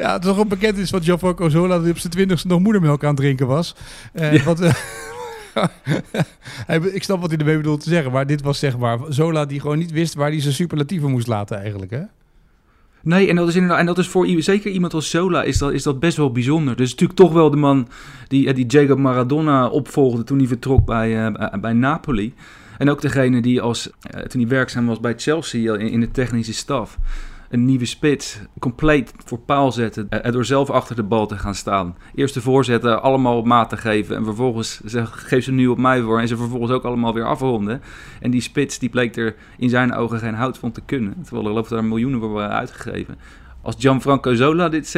Ja, 0.00 0.12
het 0.12 0.24
is 0.24 0.34
toch 0.34 0.46
bekend 0.46 0.78
is 0.78 0.90
van 0.90 1.02
Gianfranco 1.02 1.48
Zola 1.48 1.80
hij 1.80 1.90
op 1.90 1.98
zijn 1.98 2.12
twintigste 2.12 2.48
nog 2.48 2.60
moedermelk 2.60 3.02
aan 3.02 3.08
het 3.08 3.16
drinken 3.16 3.46
was. 3.46 3.74
Uh, 4.14 4.32
ja. 4.32 4.44
wat, 4.44 4.60
uh, 6.70 6.94
ik 6.94 7.02
snap 7.02 7.20
wat 7.20 7.30
hij 7.30 7.38
ermee 7.38 7.56
bedoelt 7.56 7.82
te 7.82 7.88
zeggen, 7.88 8.12
maar 8.12 8.26
dit 8.26 8.42
was 8.42 8.58
zeg 8.58 8.78
maar 8.78 8.98
Zola 9.08 9.44
die 9.44 9.60
gewoon 9.60 9.78
niet 9.78 9.92
wist 9.92 10.14
waar 10.14 10.30
hij 10.30 10.40
zijn 10.40 10.54
superlatieven 10.54 11.10
moest 11.10 11.26
laten 11.26 11.60
eigenlijk, 11.60 11.90
hè? 11.90 12.00
Nee, 13.02 13.28
en 13.28 13.36
dat 13.36 13.48
is 13.48 13.54
inderdaad, 13.54 13.78
en 13.78 13.86
dat 13.86 13.98
is 13.98 14.08
voor 14.08 14.26
zeker 14.26 14.70
iemand 14.70 14.94
als 14.94 15.10
Zola 15.10 15.42
is 15.42 15.58
dat, 15.58 15.72
is 15.72 15.82
dat 15.82 16.00
best 16.00 16.16
wel 16.16 16.32
bijzonder. 16.32 16.76
Dus 16.76 16.90
natuurlijk 16.90 17.18
toch 17.18 17.32
wel 17.32 17.50
de 17.50 17.56
man 17.56 17.88
die, 18.28 18.48
eh, 18.48 18.54
die 18.54 18.66
Jacob 18.66 18.98
Maradona 18.98 19.68
opvolgde 19.68 20.24
toen 20.24 20.38
hij 20.38 20.46
vertrok 20.46 20.84
bij, 20.84 21.30
uh, 21.30 21.52
bij 21.60 21.72
Napoli. 21.72 22.34
En 22.78 22.90
ook 22.90 23.00
degene 23.00 23.42
die 23.42 23.60
als, 23.60 23.90
uh, 24.14 24.20
toen 24.20 24.40
hij 24.40 24.50
werkzaam 24.50 24.86
was 24.86 25.00
bij 25.00 25.14
Chelsea 25.16 25.74
in, 25.74 25.90
in 25.90 26.00
de 26.00 26.10
technische 26.10 26.52
staf 26.52 26.98
een 27.50 27.64
nieuwe 27.64 27.84
spits 27.84 28.40
compleet 28.58 29.12
voor 29.24 29.38
paal 29.38 29.72
zetten. 29.72 30.08
En 30.08 30.32
door 30.32 30.44
zelf 30.44 30.70
achter 30.70 30.96
de 30.96 31.02
bal 31.02 31.26
te 31.26 31.38
gaan 31.38 31.54
staan. 31.54 31.96
Eerst 32.14 32.34
de 32.34 32.40
voorzetten 32.40 33.02
allemaal 33.02 33.36
op 33.36 33.46
maat 33.46 33.68
te 33.68 33.76
geven. 33.76 34.16
En 34.16 34.24
vervolgens 34.24 34.80
geef 35.10 35.44
ze 35.44 35.52
nu 35.52 35.66
op 35.66 35.78
mij 35.78 36.00
voor. 36.00 36.20
En 36.20 36.28
ze 36.28 36.36
vervolgens 36.36 36.72
ook 36.72 36.84
allemaal 36.84 37.14
weer 37.14 37.26
afronden. 37.26 37.82
En 38.20 38.30
die 38.30 38.40
spits 38.40 38.78
die 38.78 38.88
bleek 38.88 39.16
er 39.16 39.34
in 39.56 39.68
zijn 39.68 39.94
ogen 39.94 40.18
geen 40.18 40.34
hout 40.34 40.58
van 40.58 40.72
te 40.72 40.80
kunnen. 40.80 41.14
Terwijl 41.22 41.42
er 41.42 41.48
geloof 41.48 41.68
daar 41.68 41.84
miljoenen 41.84 42.20
voor 42.20 42.40
uitgegeven. 42.40 43.18
Als 43.62 43.74
Gianfranco 43.78 44.34
Zola 44.34 44.68
dit 44.68 44.88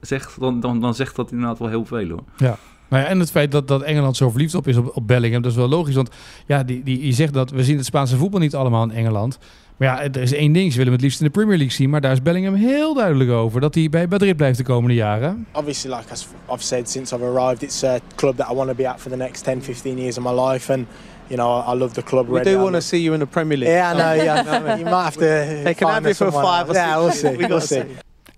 zegt, 0.00 0.40
dan, 0.40 0.60
dan, 0.60 0.80
dan 0.80 0.94
zegt 0.94 1.16
dat 1.16 1.30
inderdaad 1.30 1.58
wel 1.58 1.68
heel 1.68 1.84
veel 1.84 2.08
hoor. 2.08 2.24
Ja. 2.36 2.56
Nou 2.92 3.04
ja, 3.04 3.10
en 3.10 3.18
het 3.18 3.30
feit 3.30 3.52
dat, 3.52 3.68
dat 3.68 3.82
Engeland 3.82 4.16
zo 4.16 4.30
verliefd 4.30 4.54
op 4.54 4.68
is 4.68 4.76
op, 4.76 4.96
op 4.96 5.06
Bellingham, 5.06 5.42
dat 5.42 5.50
is 5.50 5.56
wel 5.56 5.68
logisch. 5.68 5.94
Want 5.94 6.10
ja, 6.46 6.62
die, 6.62 6.82
die, 6.82 7.06
je 7.06 7.12
zegt 7.12 7.32
dat 7.32 7.50
we 7.50 7.64
zien 7.64 7.76
het 7.76 7.86
Spaanse 7.86 8.16
voetbal 8.16 8.40
niet 8.40 8.54
allemaal 8.54 8.82
in 8.82 8.90
Engeland. 8.90 9.38
Maar 9.76 9.88
ja, 9.88 10.02
er 10.02 10.22
is 10.22 10.32
één 10.32 10.52
ding. 10.52 10.72
Ze 10.72 10.78
willen 10.78 10.84
hem 10.84 10.92
het 10.92 11.02
liefst 11.02 11.20
in 11.20 11.26
de 11.26 11.32
Premier 11.32 11.56
League 11.56 11.74
zien. 11.74 11.90
Maar 11.90 12.00
daar 12.00 12.12
is 12.12 12.22
Bellingham 12.22 12.54
heel 12.54 12.94
duidelijk 12.94 13.30
over. 13.30 13.60
Dat 13.60 13.74
hij 13.74 13.88
bij 13.88 14.06
Madrid 14.06 14.36
blijft 14.36 14.58
de 14.58 14.64
komende 14.64 14.94
jaren. 14.94 15.46
Obviously, 15.52 15.90
like 15.90 16.04
I've 16.52 16.64
said 16.64 16.90
since 16.90 17.14
I've 17.14 17.24
arrived, 17.24 17.62
it's 17.62 17.84
a 17.84 17.98
club 18.14 18.36
that 18.36 18.50
I 18.50 18.54
want 18.54 18.68
to 18.68 18.74
be 18.74 18.88
at 18.88 19.00
for 19.00 19.10
the 19.10 19.16
next 19.16 19.44
10, 19.44 19.62
15 19.62 19.98
years 19.98 20.18
of 20.18 20.24
my 20.24 20.40
life. 20.50 20.72
And 20.72 20.86
you 21.26 21.40
know, 21.40 21.74
I 21.74 21.78
love 21.78 21.92
the 21.92 22.02
club. 22.02 22.28
We 22.28 22.42
do 22.42 22.58
want 22.58 22.74
to 22.74 22.80
see 22.80 23.02
you 23.02 23.14
in 23.14 23.20
the 23.20 23.26
Premier 23.26 23.58
League. 23.58 23.74
Yeah, 23.74 23.92
I 23.92 23.96
know. 23.96 24.24
Yeah, 24.24 24.76
you 24.76 24.84
might 24.84 25.02
have 25.02 25.16
to. 25.16 25.62
They 25.64 25.74
can 25.74 25.88
have 25.88 26.04
you 26.04 26.14
for 26.14 26.32
five 26.32 26.68
or 26.68 26.74
yeah, 26.74 27.10
six. 27.10 27.22
We'll 27.22 27.36
see. 27.36 27.46
we'll 27.46 27.60
see. 27.60 27.84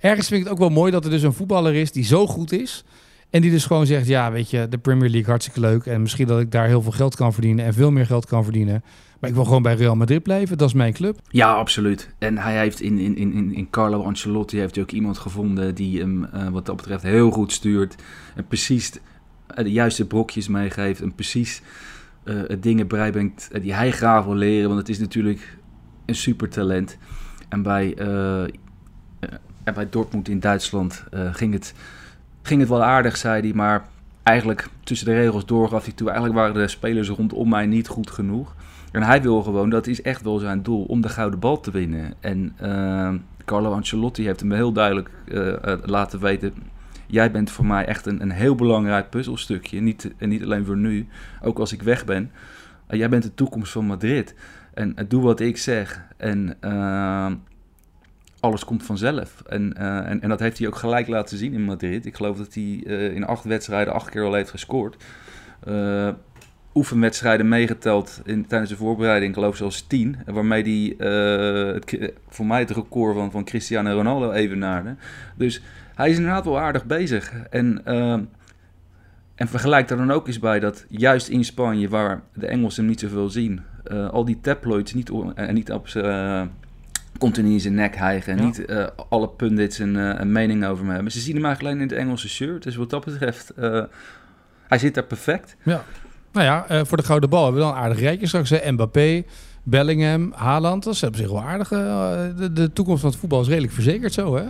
Ergens 0.00 0.28
vind 0.28 0.40
ik 0.40 0.46
het 0.46 0.52
ook 0.52 0.58
wel 0.58 0.68
mooi 0.68 0.90
dat 0.90 1.04
er 1.04 1.10
dus 1.10 1.22
een 1.22 1.32
voetballer 1.32 1.74
is 1.74 1.92
die 1.92 2.04
zo 2.04 2.26
goed 2.26 2.52
is. 2.52 2.84
En 3.34 3.40
die 3.40 3.50
dus 3.50 3.66
gewoon 3.66 3.86
zegt, 3.86 4.06
ja, 4.06 4.32
weet 4.32 4.50
je, 4.50 4.68
de 4.68 4.78
Premier 4.78 5.08
League 5.08 5.28
hartstikke 5.28 5.60
leuk. 5.60 5.86
En 5.86 6.02
misschien 6.02 6.26
dat 6.26 6.40
ik 6.40 6.50
daar 6.50 6.66
heel 6.66 6.82
veel 6.82 6.92
geld 6.92 7.16
kan 7.16 7.32
verdienen 7.32 7.64
en 7.64 7.74
veel 7.74 7.90
meer 7.90 8.06
geld 8.06 8.26
kan 8.26 8.44
verdienen. 8.44 8.84
Maar 9.20 9.30
ik 9.30 9.36
wil 9.36 9.44
gewoon 9.44 9.62
bij 9.62 9.74
Real 9.74 9.96
Madrid 9.96 10.22
blijven. 10.22 10.58
Dat 10.58 10.68
is 10.68 10.74
mijn 10.74 10.92
club. 10.92 11.20
Ja, 11.28 11.52
absoluut. 11.52 12.14
En 12.18 12.38
hij 12.38 12.58
heeft 12.58 12.80
in, 12.80 12.98
in, 12.98 13.16
in, 13.16 13.54
in 13.54 13.70
Carlo 13.70 14.02
Ancelotti 14.02 14.58
heeft 14.58 14.74
hij 14.74 14.84
ook 14.84 14.90
iemand 14.90 15.18
gevonden 15.18 15.74
die 15.74 16.00
hem 16.00 16.26
uh, 16.34 16.48
wat 16.48 16.66
dat 16.66 16.76
betreft 16.76 17.02
heel 17.02 17.30
goed 17.30 17.52
stuurt. 17.52 17.94
En 18.34 18.46
precies 18.46 18.90
de, 18.90 19.00
de 19.54 19.72
juiste 19.72 20.06
brokjes 20.06 20.48
meegeeft. 20.48 21.00
En 21.00 21.14
precies 21.14 21.62
uh, 22.24 22.42
dingen 22.60 22.86
bijbrengt 22.86 23.50
die 23.62 23.74
hij 23.74 23.90
graag 23.90 24.24
wil 24.24 24.36
leren. 24.36 24.68
Want 24.68 24.80
het 24.80 24.88
is 24.88 24.98
natuurlijk 24.98 25.58
een 26.06 26.14
super 26.14 26.48
talent. 26.48 26.98
En 27.48 27.62
bij, 27.62 27.94
uh, 27.98 28.44
bij 29.74 29.88
Dortmund 29.90 30.28
in 30.28 30.40
Duitsland 30.40 31.04
ging, 31.32 31.52
het, 31.52 31.74
ging 32.46 32.60
het 32.60 32.68
wel 32.68 32.82
aardig, 32.82 33.16
zei 33.16 33.42
hij. 33.42 33.52
Maar 33.52 33.84
eigenlijk 34.22 34.68
tussen 34.84 35.06
de 35.06 35.14
regels 35.14 35.46
door 35.46 35.68
gaf 35.68 35.84
hij 35.84 35.92
toe. 35.92 36.06
Eigenlijk 36.08 36.38
waren 36.38 36.54
de 36.54 36.68
spelers 36.68 37.08
rondom 37.08 37.48
mij 37.48 37.66
niet 37.66 37.88
goed 37.88 38.10
genoeg. 38.10 38.54
En 38.92 39.02
hij 39.02 39.22
wil 39.22 39.42
gewoon, 39.42 39.70
dat 39.70 39.86
is 39.86 40.02
echt 40.02 40.22
wel 40.22 40.38
zijn 40.38 40.62
doel, 40.62 40.84
om 40.84 41.00
de 41.00 41.08
gouden 41.08 41.40
bal 41.40 41.60
te 41.60 41.70
winnen. 41.70 42.14
En 42.20 42.56
uh, 42.62 43.14
Carlo 43.44 43.72
Ancelotti 43.72 44.24
heeft 44.24 44.40
hem 44.40 44.52
heel 44.52 44.72
duidelijk 44.72 45.10
uh, 45.24 45.52
laten 45.84 46.20
weten... 46.20 46.52
jij 47.06 47.30
bent 47.30 47.50
voor 47.50 47.66
mij 47.66 47.84
echt 47.84 48.06
een, 48.06 48.22
een 48.22 48.30
heel 48.30 48.54
belangrijk 48.54 49.10
puzzelstukje. 49.10 49.80
Niet, 49.80 50.12
en 50.16 50.28
niet 50.28 50.42
alleen 50.42 50.64
voor 50.64 50.76
nu, 50.76 51.08
ook 51.42 51.58
als 51.58 51.72
ik 51.72 51.82
weg 51.82 52.04
ben. 52.04 52.30
Jij 52.88 53.08
bent 53.08 53.22
de 53.22 53.34
toekomst 53.34 53.72
van 53.72 53.86
Madrid. 53.86 54.34
En 54.74 54.96
doe 55.08 55.22
wat 55.22 55.40
ik 55.40 55.56
zeg. 55.56 56.06
En 56.16 56.56
alles 58.44 58.64
komt 58.64 58.82
vanzelf. 58.82 59.42
En, 59.46 59.76
en, 59.76 60.20
en, 60.20 60.28
dat 60.28 60.40
heeft 60.40 60.58
hij 60.58 60.66
ook 60.66 60.76
gelijk 60.76 61.08
laten 61.08 61.38
zien 61.38 61.52
in 61.52 61.64
Madrid. 61.64 62.06
Ik 62.06 62.16
geloof 62.16 62.36
dat 62.36 62.54
hij 62.54 62.62
in 63.14 63.24
acht 63.24 63.44
wedstrijden 63.44 63.94
acht 63.94 64.10
keer 64.10 64.24
al 64.24 64.34
heeft 64.34 64.50
gescoord 64.50 64.96
oefenwedstrijden 66.74 67.48
meegeteld 67.48 68.20
in, 68.24 68.46
tijdens 68.46 68.70
de 68.70 68.76
voorbereiding, 68.76 69.30
ik 69.30 69.38
geloof 69.38 69.56
zelfs 69.56 69.86
tien. 69.86 70.16
Waarmee 70.26 70.96
hij 70.98 72.12
voor 72.28 72.46
mij 72.46 72.60
het 72.60 72.70
record 72.70 73.14
van, 73.14 73.30
van 73.30 73.44
Cristiano 73.44 73.94
Ronaldo 73.94 74.32
evenaarde. 74.32 74.96
Dus 75.36 75.62
hij 75.94 76.10
is 76.10 76.16
inderdaad 76.16 76.44
wel 76.44 76.58
aardig 76.58 76.84
bezig. 76.84 77.32
En, 77.50 77.84
en 79.34 79.48
vergelijk 79.48 79.88
daar 79.88 79.98
dan 79.98 80.10
ook 80.10 80.26
eens 80.26 80.38
bij 80.38 80.60
dat 80.60 80.86
juist 80.88 81.28
in 81.28 81.44
Spanje, 81.44 81.88
waar 81.88 82.22
de 82.34 82.46
Engelsen 82.46 82.86
niet 82.86 83.00
zoveel 83.00 83.28
zien, 83.28 83.60
al 84.10 84.24
die 84.24 84.40
tabloids 84.40 84.94
niet, 84.94 85.10
en 85.34 85.54
niet 85.54 85.72
op 85.72 85.88
continu 87.18 87.52
in 87.52 87.60
zijn 87.60 87.74
nek 87.74 87.96
hijgen. 87.96 88.38
En 88.38 88.44
niet 88.44 88.64
alle 89.08 89.28
pundits 89.28 89.78
een, 89.78 89.94
een 89.94 90.32
mening 90.32 90.66
over 90.66 90.84
me 90.84 90.92
hebben. 90.92 91.12
Ze 91.12 91.20
zien 91.20 91.34
hem 91.34 91.44
eigenlijk 91.44 91.74
alleen 91.74 91.88
in 91.88 91.96
het 91.96 92.04
Engelse 92.04 92.28
shirt. 92.28 92.62
Dus 92.62 92.76
wat 92.76 92.90
dat 92.90 93.04
betreft, 93.04 93.52
hij 94.68 94.78
zit 94.78 94.94
daar 94.94 95.04
perfect. 95.04 95.56
Ja. 95.62 95.84
Nou 96.34 96.46
ja, 96.46 96.66
uh, 96.70 96.84
voor 96.84 96.96
de 96.96 97.02
gouden 97.02 97.30
bal 97.30 97.44
hebben 97.44 97.60
we 97.60 97.66
dan 97.66 97.76
een 97.76 97.82
aardig 97.82 98.00
rijtje 98.00 98.26
straks. 98.26 98.50
Hè? 98.50 98.72
Mbappé, 98.72 99.22
Bellingham, 99.62 100.32
Haaland. 100.32 100.84
Dat 100.84 100.94
is 100.94 101.02
op 101.02 101.16
zich 101.16 101.28
wel 101.28 101.42
aardig. 101.42 101.70
Uh, 101.70 101.78
de, 102.36 102.52
de, 102.52 102.72
toekomst 102.72 103.00
van 103.00 103.10
het 103.10 103.18
voetbal 103.18 103.40
is 103.40 103.48
redelijk 103.48 103.72
verzekerd 103.72 104.12
zo, 104.12 104.36
hè? 104.36 104.44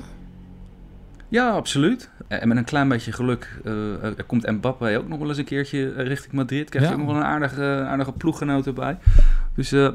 Ja, 1.28 1.50
absoluut. 1.50 2.10
En 2.28 2.48
met 2.48 2.56
een 2.56 2.64
klein 2.64 2.88
beetje 2.88 3.12
geluk 3.12 3.60
uh, 3.64 4.02
er 4.02 4.24
komt 4.26 4.46
Mbappé 4.46 4.98
ook 4.98 5.08
nog 5.08 5.18
wel 5.18 5.28
eens 5.28 5.38
een 5.38 5.44
keertje 5.44 5.92
richting 5.92 6.32
Madrid. 6.32 6.70
Krijg 6.70 6.86
je 6.86 6.92
ook 6.92 6.98
nog 6.98 7.06
wel 7.06 7.16
een 7.16 7.24
aardige, 7.24 7.84
aardige 7.88 8.12
ploeggenoot 8.12 8.66
erbij. 8.66 8.98
Dus 9.54 9.72
uh, 9.72 9.90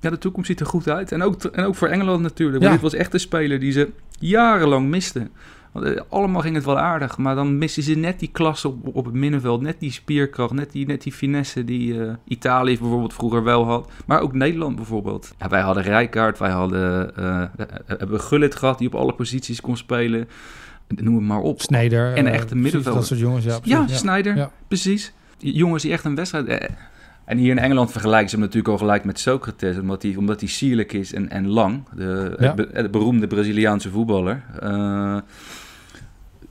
ja, 0.00 0.10
de 0.10 0.18
toekomst 0.18 0.48
ziet 0.48 0.60
er 0.60 0.66
goed 0.66 0.88
uit. 0.88 1.12
En 1.12 1.22
ook, 1.22 1.44
en 1.44 1.64
ook 1.64 1.74
voor 1.74 1.88
Engeland 1.88 2.22
natuurlijk. 2.22 2.58
Want 2.58 2.72
dit 2.72 2.82
was 2.82 2.94
echt 2.94 3.14
een 3.14 3.20
speler 3.20 3.60
die 3.60 3.72
ze 3.72 3.90
jarenlang 4.18 4.88
misten. 4.88 5.30
Want, 5.72 6.10
allemaal 6.10 6.40
ging 6.40 6.54
het 6.54 6.64
wel 6.64 6.78
aardig, 6.78 7.18
maar 7.18 7.34
dan 7.34 7.58
missen 7.58 7.82
ze 7.82 7.94
net 7.94 8.18
die 8.18 8.30
klasse 8.32 8.68
op, 8.68 8.96
op 8.96 9.04
het 9.04 9.14
middenveld. 9.14 9.60
Net 9.60 9.80
die 9.80 9.92
spierkracht, 9.92 10.52
net 10.52 10.72
die, 10.72 10.86
net 10.86 11.02
die 11.02 11.12
finesse 11.12 11.64
die 11.64 11.94
uh, 11.94 12.12
Italië 12.24 12.78
bijvoorbeeld 12.78 13.14
vroeger 13.14 13.44
wel 13.44 13.64
had. 13.64 13.90
Maar 14.06 14.20
ook 14.20 14.32
Nederland 14.32 14.76
bijvoorbeeld. 14.76 15.34
Ja, 15.38 15.48
wij 15.48 15.60
hadden 15.60 15.82
Rijkaard, 15.82 16.38
wij 16.38 16.50
hadden, 16.50 17.12
uh, 17.18 17.44
hebben 17.86 18.20
Gullit 18.20 18.54
gehad 18.54 18.78
die 18.78 18.86
op 18.86 18.94
alle 18.94 19.12
posities 19.14 19.60
kon 19.60 19.76
spelen 19.76 20.28
noem 20.96 21.14
het 21.14 21.24
maar 21.24 21.40
op. 21.40 21.60
Snijder. 21.60 22.14
En 22.14 22.26
een 22.26 22.32
echte 22.32 22.56
middenveld. 22.56 22.94
Dat 22.94 23.06
soort 23.06 23.20
jongens, 23.20 23.44
ja. 23.44 23.58
Precies, 23.58 23.78
ja, 23.78 23.84
ja, 23.88 23.96
Snijder, 23.96 24.36
ja. 24.36 24.50
precies. 24.68 25.12
Jongens 25.38 25.82
die 25.82 25.92
echt 25.92 26.04
een 26.04 26.14
wedstrijd... 26.14 26.46
Eh, 26.46 26.68
en 27.30 27.38
hier 27.38 27.50
in 27.50 27.58
Engeland 27.58 27.92
vergelijken 27.92 28.28
ze 28.28 28.34
hem 28.36 28.44
natuurlijk 28.44 28.72
al 28.72 28.78
gelijk 28.78 29.04
met 29.04 29.18
Socrates, 29.18 29.78
omdat 29.78 30.02
hij, 30.02 30.16
omdat 30.16 30.40
hij 30.40 30.48
sierlijk 30.48 30.92
is 30.92 31.12
en, 31.12 31.30
en 31.30 31.48
lang. 31.48 31.82
De, 31.94 32.36
ja. 32.38 32.52
de 32.82 32.88
beroemde 32.90 33.26
Braziliaanse 33.26 33.90
voetballer. 33.90 34.44
Uh, 34.62 35.18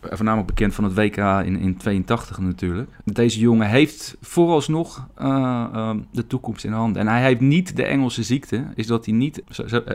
voornamelijk 0.02 0.48
bekend 0.48 0.76
van 0.76 0.84
het 0.84 0.94
WK 0.94 1.18
in, 1.18 1.60
in 1.60 1.78
82 1.78 2.40
natuurlijk. 2.40 2.90
Deze 3.04 3.40
jongen 3.40 3.68
heeft 3.68 4.18
vooralsnog 4.22 5.08
uh, 5.22 5.26
uh, 5.74 5.96
de 6.12 6.28
toekomst 6.28 6.64
in 6.64 6.72
handen. 6.72 7.02
En 7.02 7.08
hij 7.08 7.24
heeft 7.24 7.40
niet 7.40 7.76
de 7.76 7.84
Engelse 7.84 8.24
ziekte, 8.24 8.64
is 8.76 8.88
dat 8.88 9.06
hij 9.06 9.14
niet, 9.14 9.44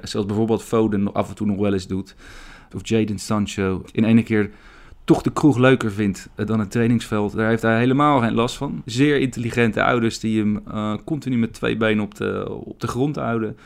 zoals 0.02 0.26
bijvoorbeeld 0.26 0.62
Foden 0.62 1.12
af 1.12 1.28
en 1.28 1.34
toe 1.34 1.46
nog 1.46 1.56
wel 1.56 1.72
eens 1.72 1.86
doet, 1.86 2.14
of 2.74 2.88
Jadon 2.88 3.18
Sancho 3.18 3.84
in 3.92 4.04
ene 4.04 4.22
keer 4.22 4.50
toch 5.04 5.22
de 5.22 5.32
kroeg 5.32 5.58
leuker 5.58 5.92
vindt 5.92 6.28
dan 6.34 6.58
het 6.58 6.70
trainingsveld. 6.70 7.36
Daar 7.36 7.48
heeft 7.48 7.62
hij 7.62 7.78
helemaal 7.78 8.20
geen 8.20 8.34
last 8.34 8.56
van. 8.56 8.82
Zeer 8.84 9.20
intelligente 9.20 9.82
ouders 9.82 10.18
die 10.18 10.38
hem 10.38 10.62
uh, 10.68 10.94
continu 11.04 11.38
met 11.38 11.52
twee 11.52 11.76
benen 11.76 12.04
op 12.04 12.14
de, 12.14 12.48
op 12.64 12.80
de 12.80 12.86
grond 12.86 13.16
houden. 13.16 13.56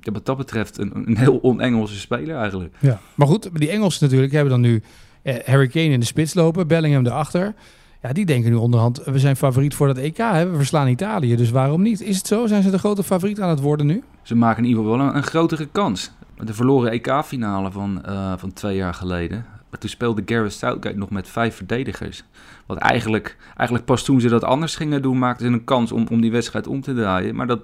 Ja, 0.00 0.12
wat 0.12 0.26
dat 0.26 0.36
betreft 0.36 0.78
een, 0.78 0.92
een 0.94 1.16
heel 1.16 1.36
on-Engelse 1.36 1.98
speler 1.98 2.36
eigenlijk. 2.36 2.74
Ja, 2.78 3.00
maar 3.14 3.26
goed, 3.26 3.50
die 3.52 3.70
Engelsen 3.70 4.04
natuurlijk 4.04 4.32
hebben 4.32 4.50
dan 4.50 4.60
nu 4.60 4.82
eh, 5.22 5.34
Harry 5.44 5.68
Kane 5.68 5.84
in 5.84 6.00
de 6.00 6.06
spits 6.06 6.34
lopen, 6.34 6.66
Bellingham 6.66 7.06
erachter. 7.06 7.54
Ja, 8.02 8.12
die 8.12 8.26
denken 8.26 8.50
nu 8.50 8.56
onderhand, 8.56 9.04
we 9.04 9.18
zijn 9.18 9.36
favoriet 9.36 9.74
voor 9.74 9.86
dat 9.86 9.96
EK, 9.96 10.16
hè? 10.16 10.50
we 10.50 10.56
verslaan 10.56 10.88
Italië, 10.88 11.36
dus 11.36 11.50
waarom 11.50 11.82
niet? 11.82 12.00
Is 12.00 12.16
het 12.16 12.26
zo? 12.26 12.46
Zijn 12.46 12.62
ze 12.62 12.70
de 12.70 12.78
grote 12.78 13.02
favoriet 13.02 13.40
aan 13.40 13.48
het 13.48 13.60
worden 13.60 13.86
nu? 13.86 14.02
Ze 14.22 14.34
maken 14.34 14.62
in 14.62 14.68
ieder 14.68 14.82
geval 14.82 14.98
wel 14.98 15.08
een, 15.08 15.16
een 15.16 15.22
grotere 15.22 15.68
kans. 15.72 16.10
De 16.36 16.54
verloren 16.54 16.90
EK-finale 16.90 17.70
van, 17.70 18.02
uh, 18.08 18.32
van 18.36 18.52
twee 18.52 18.76
jaar 18.76 18.94
geleden. 18.94 19.44
Toen 19.78 19.90
speelde 19.90 20.22
Gareth 20.26 20.52
Southgate 20.52 20.96
nog 20.96 21.10
met 21.10 21.28
vijf 21.28 21.56
verdedigers. 21.56 22.24
Wat 22.66 22.78
eigenlijk, 22.78 23.36
eigenlijk 23.56 23.86
pas 23.86 24.04
toen 24.04 24.20
ze 24.20 24.28
dat 24.28 24.44
anders 24.44 24.76
gingen 24.76 25.02
doen, 25.02 25.18
maakten 25.18 25.46
ze 25.46 25.52
een 25.52 25.64
kans 25.64 25.92
om, 25.92 26.06
om 26.10 26.20
die 26.20 26.32
wedstrijd 26.32 26.66
om 26.66 26.80
te 26.80 26.94
draaien. 26.94 27.34
Maar, 27.34 27.46
dat, 27.46 27.60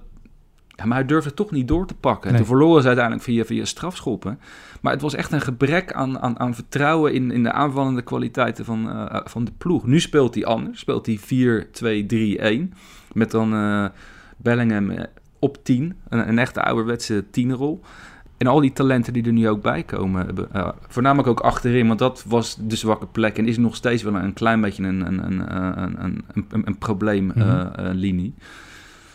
ja, 0.67 0.85
maar 0.85 0.97
hij 0.97 1.07
durfde 1.07 1.35
toch 1.35 1.51
niet 1.51 1.69
door 1.69 1.87
te 1.87 1.95
pakken. 1.95 2.31
Nee. 2.31 2.39
Toen 2.39 2.49
verloren 2.49 2.81
ze 2.81 2.87
uiteindelijk 2.87 3.27
via, 3.27 3.45
via 3.45 3.65
strafschoppen. 3.65 4.41
Maar 4.81 4.93
het 4.93 5.03
was 5.03 5.15
echt 5.15 5.33
een 5.33 5.41
gebrek 5.41 5.93
aan, 5.93 6.19
aan, 6.19 6.39
aan 6.39 6.55
vertrouwen 6.55 7.15
in, 7.15 7.31
in 7.31 7.43
de 7.43 7.53
aanvallende 7.53 8.03
kwaliteiten 8.03 8.65
van, 8.65 8.89
uh, 8.89 9.21
van 9.25 9.45
de 9.45 9.53
ploeg. 9.59 9.87
Nu 9.87 10.01
speelt 10.01 10.35
hij 10.35 10.45
anders. 10.45 10.81
Speelt 10.81 11.07
hij 11.07 12.67
4-2-3-1. 12.69 12.75
Met 13.13 13.31
dan 13.31 13.55
uh, 13.55 13.87
Bellingham 14.37 14.93
op 15.39 15.65
10. 15.65 15.97
Een, 16.09 16.29
een 16.29 16.39
echte 16.39 16.63
ouderwetse 16.63 17.25
tienerrol. 17.31 17.81
En 18.39 18.47
al 18.47 18.61
die 18.61 18.73
talenten 18.73 19.13
die 19.13 19.25
er 19.25 19.33
nu 19.33 19.49
ook 19.49 19.63
bij 19.63 19.83
komen, 19.83 20.35
uh, 20.55 20.69
voornamelijk 20.89 21.29
ook 21.29 21.41
achterin, 21.41 21.87
want 21.87 21.99
dat 21.99 22.25
was 22.29 22.57
de 22.61 22.77
zwakke 22.77 23.07
plek 23.07 23.39
en 23.39 23.47
is 23.47 23.59
nog 23.59 23.77
steeds 23.77 24.03
wel 24.03 24.15
een 24.15 24.33
klein 24.33 24.61
beetje 24.61 24.85
een, 24.85 25.07
een, 25.07 25.25
een, 25.25 25.55
een, 26.05 26.25
een, 26.49 26.63
een 26.67 26.79
probleemlinie. 26.79 28.35
Mm 28.35 28.43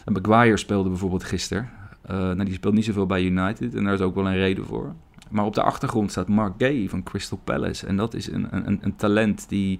-hmm. 0.03 0.21
Maguire 0.21 0.57
speelde 0.57 0.89
bijvoorbeeld 0.89 1.23
gisteren. 1.23 1.69
Nou, 2.07 2.43
die 2.43 2.53
speelt 2.53 2.73
niet 2.73 2.85
zoveel 2.85 3.05
bij 3.05 3.23
United 3.23 3.75
en 3.75 3.83
daar 3.83 3.93
is 3.93 4.01
ook 4.01 4.15
wel 4.15 4.27
een 4.27 4.35
reden 4.35 4.65
voor. 4.65 4.93
Maar 5.29 5.45
op 5.45 5.53
de 5.53 5.61
achtergrond 5.61 6.11
staat 6.11 6.27
Mark 6.27 6.53
Gay 6.57 6.89
van 6.89 7.03
Crystal 7.03 7.39
Palace. 7.43 7.87
En 7.87 7.97
dat 7.97 8.13
is 8.13 8.31
een, 8.31 8.47
een, 8.51 8.79
een 8.81 8.95
talent 8.95 9.49
die 9.49 9.79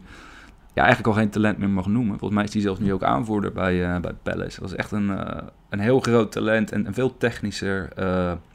ja, 0.74 0.84
eigenlijk 0.84 1.08
al 1.08 1.22
geen 1.22 1.30
talent 1.30 1.58
meer 1.58 1.70
mag 1.70 1.88
noemen. 1.88 2.20
Volgens 2.20 2.34
mij 2.34 2.44
is 2.44 2.54
hij 2.54 2.62
zelfs 2.62 2.80
nu 2.80 2.94
ook 2.94 3.04
aanvoerder 3.04 3.52
bij, 3.52 3.96
uh, 3.96 4.00
bij 4.00 4.13
Palace. 4.24 4.60
Dat 4.60 4.70
is 4.70 4.76
echt 4.76 4.91
een, 4.91 5.08
uh, 5.08 5.38
een 5.70 5.80
heel 5.80 6.00
groot 6.00 6.32
talent 6.32 6.72
en, 6.72 6.86
en 6.86 6.94
veel 6.94 7.18
technischer 7.18 7.89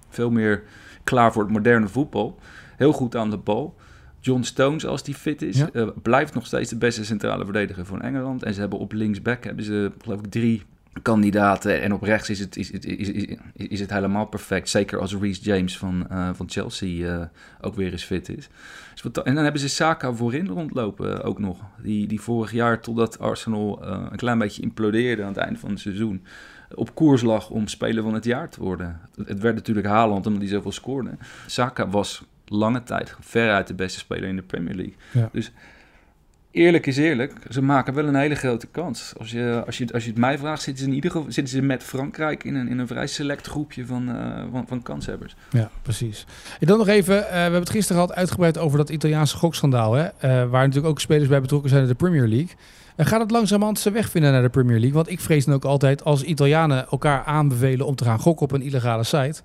veel 0.08 0.30
meer 0.30 0.62
klaar 1.04 1.32
voor 1.32 1.42
het 1.42 1.52
moderne 1.52 1.88
voetbal. 1.88 2.38
Heel 2.76 2.92
goed 2.92 3.16
aan 3.16 3.30
de 3.30 3.36
bal. 3.36 3.76
John 4.20 4.42
Stones, 4.42 4.86
als 4.86 5.02
die 5.02 5.14
fit 5.14 5.42
is, 5.42 5.56
ja. 5.56 5.68
uh, 5.72 5.88
blijft 6.02 6.34
nog 6.34 6.46
steeds 6.46 6.70
de 6.70 6.76
beste 6.76 7.04
centrale 7.04 7.44
verdediger 7.44 7.84
van 7.84 8.02
Engeland. 8.02 8.42
En 8.42 8.54
ze 8.54 8.60
hebben 8.60 8.78
op 8.78 8.92
linksback 8.92 9.44
hebben 9.44 9.64
ze, 9.64 9.92
geloof 10.02 10.18
ik, 10.18 10.30
drie 10.30 10.62
kandidaten. 11.02 11.80
En 11.82 11.92
op 11.92 12.02
rechts 12.02 12.30
is 12.30 12.38
het, 12.38 12.56
is, 12.56 12.70
is, 12.70 13.10
is, 13.10 13.36
is 13.54 13.80
het 13.80 13.90
helemaal 13.90 14.26
perfect. 14.26 14.68
Zeker 14.68 14.98
als 14.98 15.16
Reece 15.16 15.42
James 15.42 15.78
van, 15.78 16.06
uh, 16.12 16.30
van 16.32 16.50
Chelsea 16.50 17.18
uh, 17.18 17.24
ook 17.60 17.74
weer 17.74 17.92
eens 17.92 18.04
fit 18.04 18.28
is. 18.28 18.48
Dus 18.94 19.22
en 19.22 19.34
dan 19.34 19.42
hebben 19.42 19.60
ze 19.60 19.68
Saka 19.68 20.12
voorin 20.12 20.46
rondlopen 20.46 21.22
ook 21.22 21.38
nog. 21.38 21.58
Die, 21.82 22.06
die 22.06 22.20
vorig 22.20 22.52
jaar, 22.52 22.80
totdat 22.80 23.18
Arsenal 23.18 23.86
een 23.86 24.16
klein 24.16 24.38
beetje 24.38 24.62
implodeerde 24.62 25.22
aan 25.22 25.28
het 25.28 25.36
einde 25.36 25.58
van 25.58 25.70
het 25.70 25.80
seizoen 25.80 26.24
op 26.74 26.94
koers 26.94 27.22
lag 27.22 27.50
om 27.50 27.66
speler 27.66 28.02
van 28.02 28.14
het 28.14 28.24
jaar 28.24 28.48
te 28.48 28.60
worden. 28.60 29.00
Het 29.24 29.40
werd 29.40 29.54
natuurlijk 29.54 29.86
Haaland 29.86 30.26
omdat 30.26 30.42
hij 30.42 30.50
zoveel 30.50 30.72
scoorde. 30.72 31.10
Saka 31.46 31.88
was 31.88 32.24
lange 32.44 32.82
tijd 32.82 33.16
veruit 33.20 33.66
de 33.66 33.74
beste 33.74 33.98
speler 33.98 34.28
in 34.28 34.36
de 34.36 34.42
Premier 34.42 34.74
League. 34.74 34.94
Ja. 35.12 35.28
Dus 35.32 35.52
eerlijk 36.58 36.86
is 36.86 36.96
eerlijk, 36.96 37.32
ze 37.48 37.62
maken 37.62 37.94
wel 37.94 38.06
een 38.06 38.14
hele 38.14 38.34
grote 38.34 38.66
kans. 38.66 39.12
Als 39.18 39.30
je, 39.30 39.62
als 39.66 39.78
je, 39.78 39.92
als 39.92 40.04
je 40.04 40.10
het 40.10 40.18
mij 40.18 40.38
vraagt, 40.38 40.62
zitten 40.62 40.82
ze 40.84 40.88
in 40.88 40.94
ieder 40.94 41.10
geval 41.10 41.32
zitten 41.32 41.54
ze 41.54 41.62
met 41.62 41.82
Frankrijk 41.82 42.44
in 42.44 42.54
een, 42.54 42.68
in 42.68 42.78
een 42.78 42.86
vrij 42.86 43.06
select 43.06 43.46
groepje 43.46 43.86
van, 43.86 44.08
uh, 44.08 44.42
van, 44.52 44.66
van 44.66 44.82
kanshebbers. 44.82 45.34
Ja, 45.50 45.70
precies. 45.82 46.26
En 46.60 46.66
dan 46.66 46.78
nog 46.78 46.88
even, 46.88 47.16
uh, 47.16 47.28
we 47.28 47.36
hebben 47.36 47.60
het 47.60 47.70
gisteren 47.70 48.02
gehad 48.02 48.16
uitgebreid 48.16 48.58
over 48.58 48.78
dat 48.78 48.90
Italiaanse 48.90 49.36
gokschandaal. 49.36 49.92
Hè? 49.92 50.04
Uh, 50.04 50.10
waar 50.22 50.62
natuurlijk 50.62 50.86
ook 50.86 51.00
spelers 51.00 51.28
bij 51.28 51.40
betrokken 51.40 51.70
zijn 51.70 51.82
in 51.82 51.88
de 51.88 51.94
Premier 51.94 52.26
League. 52.26 52.56
Gaat 52.96 53.20
het 53.20 53.30
langzamerhand 53.30 53.78
zijn 53.78 53.94
weg 53.94 54.10
vinden 54.10 54.32
naar 54.32 54.42
de 54.42 54.48
Premier 54.48 54.78
League? 54.78 54.92
Want 54.92 55.10
ik 55.10 55.20
vrees 55.20 55.44
dan 55.44 55.54
ook 55.54 55.64
altijd 55.64 56.04
als 56.04 56.22
Italianen 56.22 56.86
elkaar 56.90 57.24
aanbevelen 57.24 57.86
om 57.86 57.94
te 57.94 58.04
gaan 58.04 58.18
gokken 58.18 58.46
op 58.46 58.52
een 58.52 58.62
illegale 58.62 59.04
site. 59.04 59.42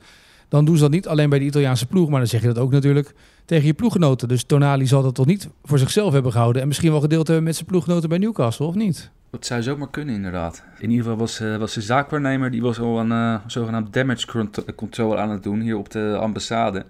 Dan 0.47 0.65
doen 0.65 0.75
ze 0.75 0.81
dat 0.81 0.91
niet 0.91 1.07
alleen 1.07 1.29
bij 1.29 1.39
de 1.39 1.45
Italiaanse 1.45 1.85
ploeg, 1.85 2.09
maar 2.09 2.19
dan 2.19 2.27
zeg 2.27 2.41
je 2.41 2.47
dat 2.47 2.57
ook 2.57 2.71
natuurlijk 2.71 3.13
tegen 3.45 3.65
je 3.65 3.73
ploeggenoten. 3.73 4.27
Dus 4.27 4.43
Tonali 4.43 4.87
zal 4.87 5.01
dat 5.01 5.15
toch 5.15 5.25
niet 5.25 5.49
voor 5.63 5.77
zichzelf 5.77 6.13
hebben 6.13 6.31
gehouden. 6.31 6.61
En 6.61 6.67
misschien 6.67 6.91
wel 6.91 7.01
gedeeld 7.01 7.27
hebben 7.27 7.45
met 7.45 7.55
zijn 7.55 7.67
ploeggenoten 7.67 8.09
bij 8.09 8.17
Newcastle, 8.17 8.65
of 8.65 8.75
niet? 8.75 9.11
Dat 9.29 9.45
zou 9.45 9.61
zomaar 9.61 9.89
kunnen, 9.89 10.15
inderdaad. 10.15 10.63
In 10.79 10.89
ieder 10.89 11.03
geval 11.03 11.19
was, 11.19 11.41
uh, 11.41 11.57
was 11.57 11.73
de 11.73 11.81
zaakwaarnemer, 11.81 12.51
die 12.51 12.61
was 12.61 12.79
al 12.79 12.99
een 12.99 13.11
uh, 13.11 13.35
zogenaamd 13.47 13.93
damage 13.93 14.47
control 14.75 15.17
aan 15.17 15.29
het 15.29 15.43
doen 15.43 15.59
hier 15.59 15.77
op 15.77 15.91
de 15.91 16.17
ambassade. 16.19 16.85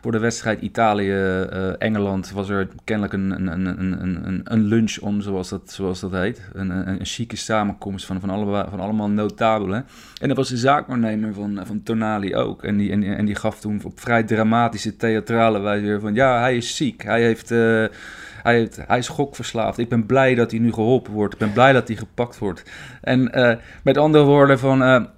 Voor 0.00 0.12
de 0.12 0.18
wedstrijd 0.18 0.60
Italië-Engeland 0.60 2.30
was 2.30 2.48
er 2.48 2.68
kennelijk 2.84 3.14
een, 3.14 3.30
een, 3.30 3.66
een, 3.66 4.26
een, 4.26 4.40
een 4.44 4.62
lunch 4.62 4.98
om, 4.98 5.20
zoals 5.20 5.48
dat, 5.48 5.70
zoals 5.70 6.00
dat 6.00 6.12
heet. 6.12 6.48
Een, 6.52 6.70
een, 6.70 6.88
een 6.88 7.04
chique 7.06 7.36
samenkomst 7.36 8.06
van, 8.06 8.20
van, 8.20 8.30
alle, 8.30 8.66
van 8.70 8.80
allemaal 8.80 9.08
notabelen. 9.08 9.86
En 10.20 10.28
dat 10.28 10.36
was 10.36 10.48
de 10.48 10.56
zaakwaarnemer 10.56 11.34
van, 11.34 11.60
van 11.64 11.82
Tonali 11.82 12.36
ook. 12.36 12.64
En 12.64 12.76
die, 12.76 12.92
en, 12.92 13.24
die 13.24 13.34
gaf 13.34 13.60
toen 13.60 13.80
op 13.84 14.00
vrij 14.00 14.22
dramatische, 14.22 14.96
theatrale 14.96 15.60
wijze 15.60 15.84
weer 15.84 16.00
van... 16.00 16.14
Ja, 16.14 16.40
hij 16.40 16.56
is 16.56 16.76
ziek. 16.76 17.02
Hij 17.02 17.22
heeft... 17.22 17.50
Uh, 17.50 17.84
hij, 18.42 18.54
heeft, 18.54 18.78
hij 18.86 18.98
is 18.98 19.08
gokverslaafd. 19.08 19.78
Ik 19.78 19.88
ben 19.88 20.06
blij 20.06 20.34
dat 20.34 20.50
hij 20.50 20.60
nu 20.60 20.72
geholpen 20.72 21.12
wordt. 21.12 21.32
Ik 21.32 21.38
ben 21.38 21.52
blij 21.52 21.72
dat 21.72 21.88
hij 21.88 21.96
gepakt 21.96 22.38
wordt. 22.38 22.62
En 23.00 23.38
uh, 23.38 23.52
met 23.82 23.96
andere 23.96 24.24
woorden 24.24 24.58
van... 24.58 25.08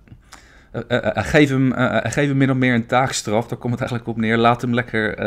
geef, 1.14 1.48
hem, 1.48 1.72
geef 2.02 2.28
hem 2.28 2.37
min 2.37 2.50
of 2.50 2.56
meer 2.56 2.74
een 2.74 2.87
taakstraf. 2.87 3.48
Daar 3.48 3.58
komt 3.58 3.72
het 3.72 3.80
eigenlijk 3.80 4.11
op 4.11 4.16
neer. 4.16 4.37
Laat 4.37 4.61
hem 4.61 4.74
lekker 4.74 5.18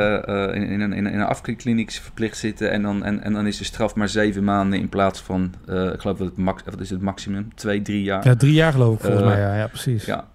in, 0.55 0.67
in, 0.67 0.81
een, 0.81 0.93
in 0.93 1.05
een 1.05 1.21
afkikkliniek 1.21 1.91
verplicht 1.91 2.38
zitten. 2.38 2.71
En 2.71 2.81
dan, 2.81 3.03
en, 3.03 3.23
en 3.23 3.34
dan 3.34 3.47
is 3.47 3.58
de 3.58 3.63
straf 3.63 3.95
maar 3.95 4.10
zeven 4.10 4.43
maanden 4.43 4.79
in 4.79 4.89
plaats 4.89 5.21
van, 5.21 5.53
ik 5.67 5.99
geloof 5.99 6.17
dat 6.17 6.27
het, 6.27 6.38
max, 6.38 6.63
wat 6.63 6.79
is 6.79 6.89
het 6.89 7.01
maximum? 7.01 7.55
Twee, 7.55 7.81
drie 7.81 8.03
jaar. 8.03 8.27
Ja, 8.27 8.36
drie 8.36 8.53
jaar 8.53 8.71
geloof 8.71 8.95
ik 8.95 9.01
volgens 9.01 9.23
mij. 9.23 9.39
Ja, 9.39 9.55
ja 9.55 9.67
precies. 9.67 10.05
Ja. 10.05 10.27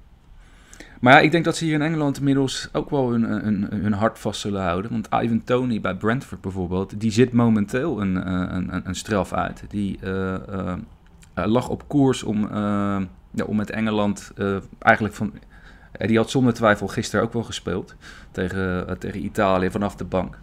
Maar 1.00 1.12
ja, 1.12 1.20
ik 1.20 1.30
denk 1.30 1.44
dat 1.44 1.56
ze 1.56 1.64
hier 1.64 1.74
in 1.74 1.82
Engeland 1.82 2.18
inmiddels 2.18 2.68
ook 2.72 2.90
wel 2.90 3.10
hun, 3.10 3.22
hun, 3.22 3.66
hun 3.70 3.92
hart 3.92 4.18
vast 4.18 4.40
zullen 4.40 4.62
houden. 4.62 4.90
Want 4.90 5.08
Ivan 5.22 5.42
Tony 5.44 5.80
bij 5.80 5.94
Brentford 5.94 6.40
bijvoorbeeld, 6.40 7.00
die 7.00 7.10
zit 7.10 7.32
momenteel 7.32 8.00
een, 8.00 8.30
een, 8.56 8.80
een 8.84 8.94
straf 8.94 9.32
uit. 9.32 9.64
Die 9.68 9.98
lag 11.34 11.68
op 11.68 11.88
koers 11.88 12.22
om 12.22 12.48
ja, 13.30 13.44
om 13.44 13.56
met 13.56 13.70
Engeland 13.70 14.32
uh, 14.36 14.56
eigenlijk 14.78 15.14
van. 15.14 15.32
Uh, 16.00 16.08
die 16.08 16.16
had 16.16 16.30
zonder 16.30 16.54
twijfel 16.54 16.88
gisteren 16.88 17.24
ook 17.24 17.32
wel 17.32 17.42
gespeeld 17.42 17.94
tegen, 18.30 18.86
uh, 18.88 18.94
tegen 18.94 19.24
Italië 19.24 19.70
vanaf 19.70 19.96
de 19.96 20.04
bank. 20.04 20.38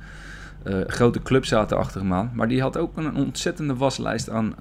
grote 0.88 1.22
clubs 1.22 1.50
zaten 1.50 1.78
achter 1.78 2.02
hem 2.02 2.14
aan. 2.14 2.32
Maar 2.34 2.48
die 2.48 2.62
had 2.62 2.78
ook 2.78 2.98
een 2.98 3.16
ontzettende 3.16 3.76
waslijst 3.76 4.30
aan, 4.30 4.56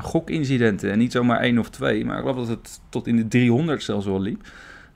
gokincidenten. 0.00 0.90
En 0.90 0.98
niet 0.98 1.12
zomaar 1.12 1.40
één 1.40 1.58
of 1.58 1.70
twee, 1.70 2.04
maar 2.04 2.16
ik 2.16 2.20
geloof 2.20 2.36
dat 2.36 2.48
het 2.48 2.80
tot 2.88 3.06
in 3.06 3.16
de 3.16 3.28
300 3.28 3.82
zelfs 3.82 4.06
wel 4.06 4.20
liep. 4.20 4.46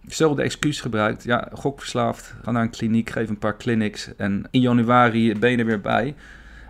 Hetzelfde 0.04 0.42
excuus 0.42 0.80
gebruikt. 0.80 1.24
Ja, 1.24 1.48
gokverslaafd. 1.52 2.34
Ga 2.42 2.50
naar 2.50 2.62
een 2.62 2.70
kliniek, 2.70 3.10
geef 3.10 3.28
een 3.28 3.38
paar 3.38 3.56
clinics. 3.56 4.16
En 4.16 4.48
in 4.50 4.60
januari 4.60 5.38
ben 5.38 5.50
je 5.50 5.56
er 5.56 5.66
weer 5.66 5.80
bij. 5.80 6.14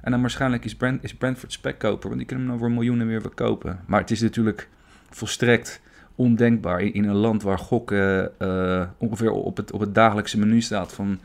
En 0.03 0.11
dan 0.11 0.21
waarschijnlijk 0.21 0.65
is, 0.65 0.77
Brent, 0.77 1.05
is 1.05 1.15
Brentford 1.15 1.53
spekkoper, 1.53 2.09
want 2.09 2.17
die 2.17 2.27
kunnen 2.27 2.47
hem 2.47 2.59
dan 2.59 2.67
voor 2.67 2.77
miljoenen 2.77 3.07
weer 3.07 3.21
verkopen. 3.21 3.81
Maar 3.87 4.01
het 4.01 4.11
is 4.11 4.21
natuurlijk 4.21 4.69
volstrekt 5.17 5.81
ondenkbaar 6.15 6.81
in, 6.81 6.93
in 6.95 7.05
een 7.05 7.15
land 7.17 7.43
waar 7.43 7.59
gokken 7.59 8.31
uh, 8.43 8.83
ongeveer 8.99 9.31
op 9.31 9.57
het, 9.57 9.73
op 9.73 9.81
het 9.81 9.95
dagelijkse 9.95 10.39
menu 10.39 10.61
staat 10.61 10.93
van, 10.93 11.19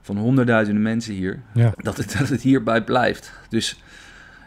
van 0.00 0.16
honderdduizenden 0.16 0.82
mensen 0.82 1.14
hier, 1.14 1.42
Ja. 1.54 1.72
dat, 1.76 1.96
het, 1.96 2.14
dat 2.18 2.28
het 2.28 2.42
hierbij 2.42 2.84
blijft. 2.84 3.32
Dus 3.48 3.82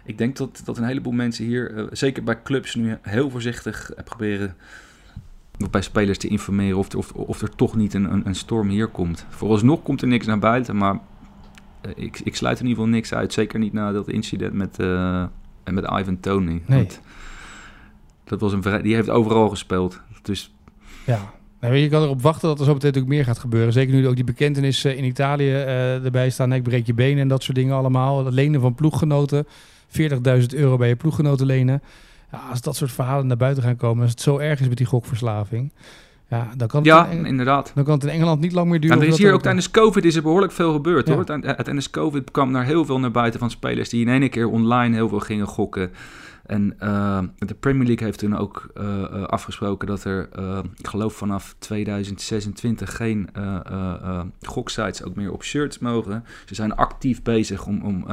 ik 0.05 0.17
denk 0.17 0.37
dat, 0.37 0.61
dat 0.65 0.77
een 0.77 0.83
heleboel 0.83 1.13
mensen 1.13 1.45
hier, 1.45 1.75
eh, 1.77 1.83
zeker 1.91 2.23
bij 2.23 2.41
clubs, 2.43 2.75
nu 2.75 2.97
heel 3.01 3.29
voorzichtig 3.29 3.91
eh, 3.93 4.03
proberen 4.03 4.55
bij 5.71 5.81
spelers 5.81 6.17
te 6.17 6.27
informeren 6.27 6.77
of, 6.77 6.91
er- 6.91 6.97
of, 6.97 7.11
of 7.13 7.41
er 7.41 7.55
toch 7.55 7.75
niet 7.75 7.93
een, 7.93 8.11
een, 8.13 8.21
een 8.27 8.35
storm 8.35 8.69
hier 8.69 8.87
komt. 8.87 9.25
Vooralsnog 9.29 9.83
komt 9.83 10.01
er 10.01 10.07
niks 10.07 10.25
naar 10.25 10.39
buiten, 10.39 10.77
maar 10.77 10.99
eh, 11.81 11.91
ik, 11.95 12.19
ik 12.23 12.35
sluit 12.35 12.59
in 12.59 12.65
ieder 12.65 12.77
geval 12.83 12.95
niks 12.97 13.13
uit. 13.13 13.33
Zeker 13.33 13.59
niet 13.59 13.73
na 13.73 13.91
dat 13.91 14.07
incident 14.09 14.53
met, 14.53 14.79
eh, 14.79 15.25
met 15.71 15.83
Ivan 15.99 16.19
Tony. 16.19 16.61
Nee. 16.65 16.77
Want 16.77 17.01
dat 18.23 18.39
was 18.39 18.53
een 18.53 18.81
die 18.81 18.95
heeft 18.95 19.09
overal 19.09 19.49
gespeeld. 19.49 19.99
Dus 20.21 20.53
Ja. 21.05 21.31
Nou, 21.59 21.75
je, 21.75 21.89
kan 21.89 22.01
erop 22.03 22.21
wachten 22.21 22.47
dat 22.47 22.59
er 22.59 22.65
zo 22.65 22.73
meteen 22.73 22.87
natuurlijk 22.89 23.15
meer 23.15 23.25
gaat 23.25 23.39
gebeuren. 23.39 23.73
Zeker 23.73 23.93
nu 23.93 24.07
ook 24.07 24.15
die 24.15 24.23
bekentenis 24.23 24.83
eh, 24.83 24.97
in 24.97 25.03
Italië 25.03 25.51
eh, 25.51 26.03
erbij 26.05 26.29
staan. 26.29 26.53
Ik 26.53 26.63
breek 26.63 26.85
je 26.85 26.93
benen 26.93 27.19
en 27.21 27.27
dat 27.27 27.43
soort 27.43 27.55
dingen 27.57 27.75
allemaal. 27.75 28.25
Het 28.25 28.33
lenen 28.33 28.61
van 28.61 28.75
ploeggenoten. 28.75 29.45
40.000 29.99 30.09
euro 30.55 30.77
bij 30.77 30.87
je 30.87 30.95
ploeggenoten 30.95 31.45
lenen. 31.45 31.81
Ja, 32.31 32.41
als 32.49 32.61
dat 32.61 32.75
soort 32.75 32.91
verhalen 32.91 33.27
naar 33.27 33.37
buiten 33.37 33.63
gaan 33.63 33.75
komen. 33.75 34.01
Als 34.01 34.11
het 34.11 34.21
zo 34.21 34.37
erg 34.37 34.59
is 34.59 34.67
met 34.67 34.77
die 34.77 34.85
gokverslaving. 34.85 35.71
Ja, 36.29 36.49
dan 36.57 36.67
kan 36.67 36.79
het, 36.79 36.89
ja, 36.89 37.07
in, 37.07 37.25
inderdaad. 37.25 37.71
dan 37.75 37.83
kan 37.83 37.93
het 37.93 38.03
in 38.03 38.09
Engeland 38.09 38.39
niet 38.39 38.51
lang 38.51 38.69
meer 38.69 38.79
duren. 38.79 38.97
Nou, 38.97 39.07
er 39.09 39.13
is 39.13 39.21
hier 39.23 39.33
ook 39.33 39.41
tijdens 39.41 39.71
COVID 39.71 40.05
is 40.05 40.15
er 40.15 40.21
behoorlijk 40.21 40.51
veel 40.51 40.73
gebeurd 40.73 41.07
Ja. 41.07 41.13
hoor. 41.13 41.25
Tij- 41.25 41.41
Tijdens 41.41 41.89
COVID 41.89 42.31
kwam 42.31 42.55
er 42.55 42.63
heel 42.63 42.85
veel 42.85 42.99
naar 42.99 43.11
buiten 43.11 43.39
van 43.39 43.49
spelers 43.49 43.89
die 43.89 44.05
in 44.05 44.21
één 44.21 44.29
keer 44.29 44.47
online 44.49 44.95
heel 44.95 45.09
veel 45.09 45.19
gingen 45.19 45.47
gokken. 45.47 45.91
En 46.43 46.79
eh, 46.79 47.23
de 47.37 47.53
Premier 47.53 47.87
League 47.87 48.05
heeft 48.05 48.19
toen 48.19 48.37
ook 48.37 48.69
eh, 48.73 49.03
eh, 49.03 49.23
afgesproken 49.23 49.87
dat 49.87 50.03
er, 50.03 50.29
ik 50.77 50.87
geloof 50.87 51.13
vanaf 51.13 51.55
2026, 51.59 52.95
geen 52.95 53.29
goksites 54.41 55.03
ook 55.03 55.15
meer 55.15 55.31
op 55.31 55.43
shirts 55.43 55.79
mogen. 55.79 56.23
Ze 56.45 56.55
zijn 56.55 56.75
actief 56.75 57.21
bezig 57.21 57.65
om, 57.65 57.81
om, 57.83 58.05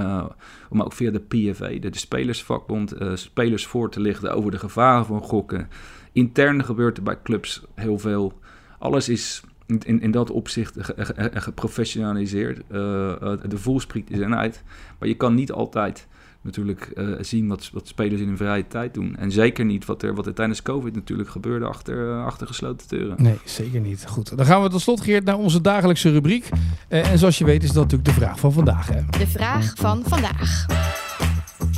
om 0.70 0.82
ook 0.82 0.92
via 0.92 1.10
de 1.10 1.20
PFA, 1.20 1.68
de, 1.68 1.88
Spelersvakbond, 1.90 2.94
spelers 3.14 3.66
voor 3.66 3.90
te 3.90 4.00
lichten 4.00 4.34
over 4.34 4.50
de 4.50 4.58
gevaren 4.58 5.06
van 5.06 5.22
gokken. 5.22 5.68
Intern 6.12 6.64
gebeurt 6.64 6.96
er 6.96 7.02
bij 7.02 7.22
clubs 7.22 7.62
heel 7.74 7.98
veel. 7.98 8.38
Alles 8.78 9.08
is 9.08 9.42
in, 9.66 10.00
in, 10.00 10.10
dat 10.10 10.30
opzicht 10.30 10.76
ge- 10.78 10.94
ge- 10.96 11.14
ge- 11.14 11.40
geprofessionaliseerd. 11.40 12.58
Eh, 12.58 13.32
de 13.48 13.58
voelspriet 13.58 14.10
is 14.10 14.18
eruit. 14.18 14.62
Maar 14.98 15.08
je 15.08 15.16
kan 15.16 15.34
niet 15.34 15.52
altijd 15.52 16.08
natuurlijk 16.42 16.90
eh, 16.94 17.06
zien 17.20 17.48
wat, 17.48 17.70
wat 17.72 17.88
spelers 17.88 18.20
in 18.20 18.26
hun 18.26 18.36
vrije 18.36 18.66
tijd 18.66 18.94
doen. 18.94 19.16
En 19.16 19.32
zeker 19.32 19.64
niet 19.64 19.84
wat 19.84 20.02
er, 20.02 20.14
wat 20.14 20.26
er 20.26 20.34
tijdens 20.34 20.62
COVID 20.62 20.94
natuurlijk 20.94 21.28
gebeurde 21.28 21.66
achter, 21.66 22.10
eh, 22.10 22.24
achter 22.24 22.46
gesloten 22.46 22.88
deuren. 22.88 23.22
Nee, 23.22 23.38
zeker 23.44 23.80
niet. 23.80 24.04
Goed, 24.06 24.36
dan 24.36 24.46
gaan 24.46 24.62
we 24.62 24.68
tot 24.68 24.80
slot, 24.80 25.00
Geert, 25.00 25.24
naar 25.24 25.38
onze 25.38 25.60
dagelijkse 25.60 26.10
rubriek. 26.10 26.48
Eh, 26.88 27.10
en 27.10 27.18
zoals 27.18 27.38
je 27.38 27.44
weet 27.44 27.62
is 27.62 27.72
dat 27.72 27.82
natuurlijk 27.82 28.08
de 28.08 28.14
vraag 28.14 28.38
van 28.38 28.52
vandaag. 28.52 28.88
Hè? 28.88 29.00
De 29.18 29.26
vraag 29.26 29.72
van 29.76 30.02
vandaag. 30.06 30.66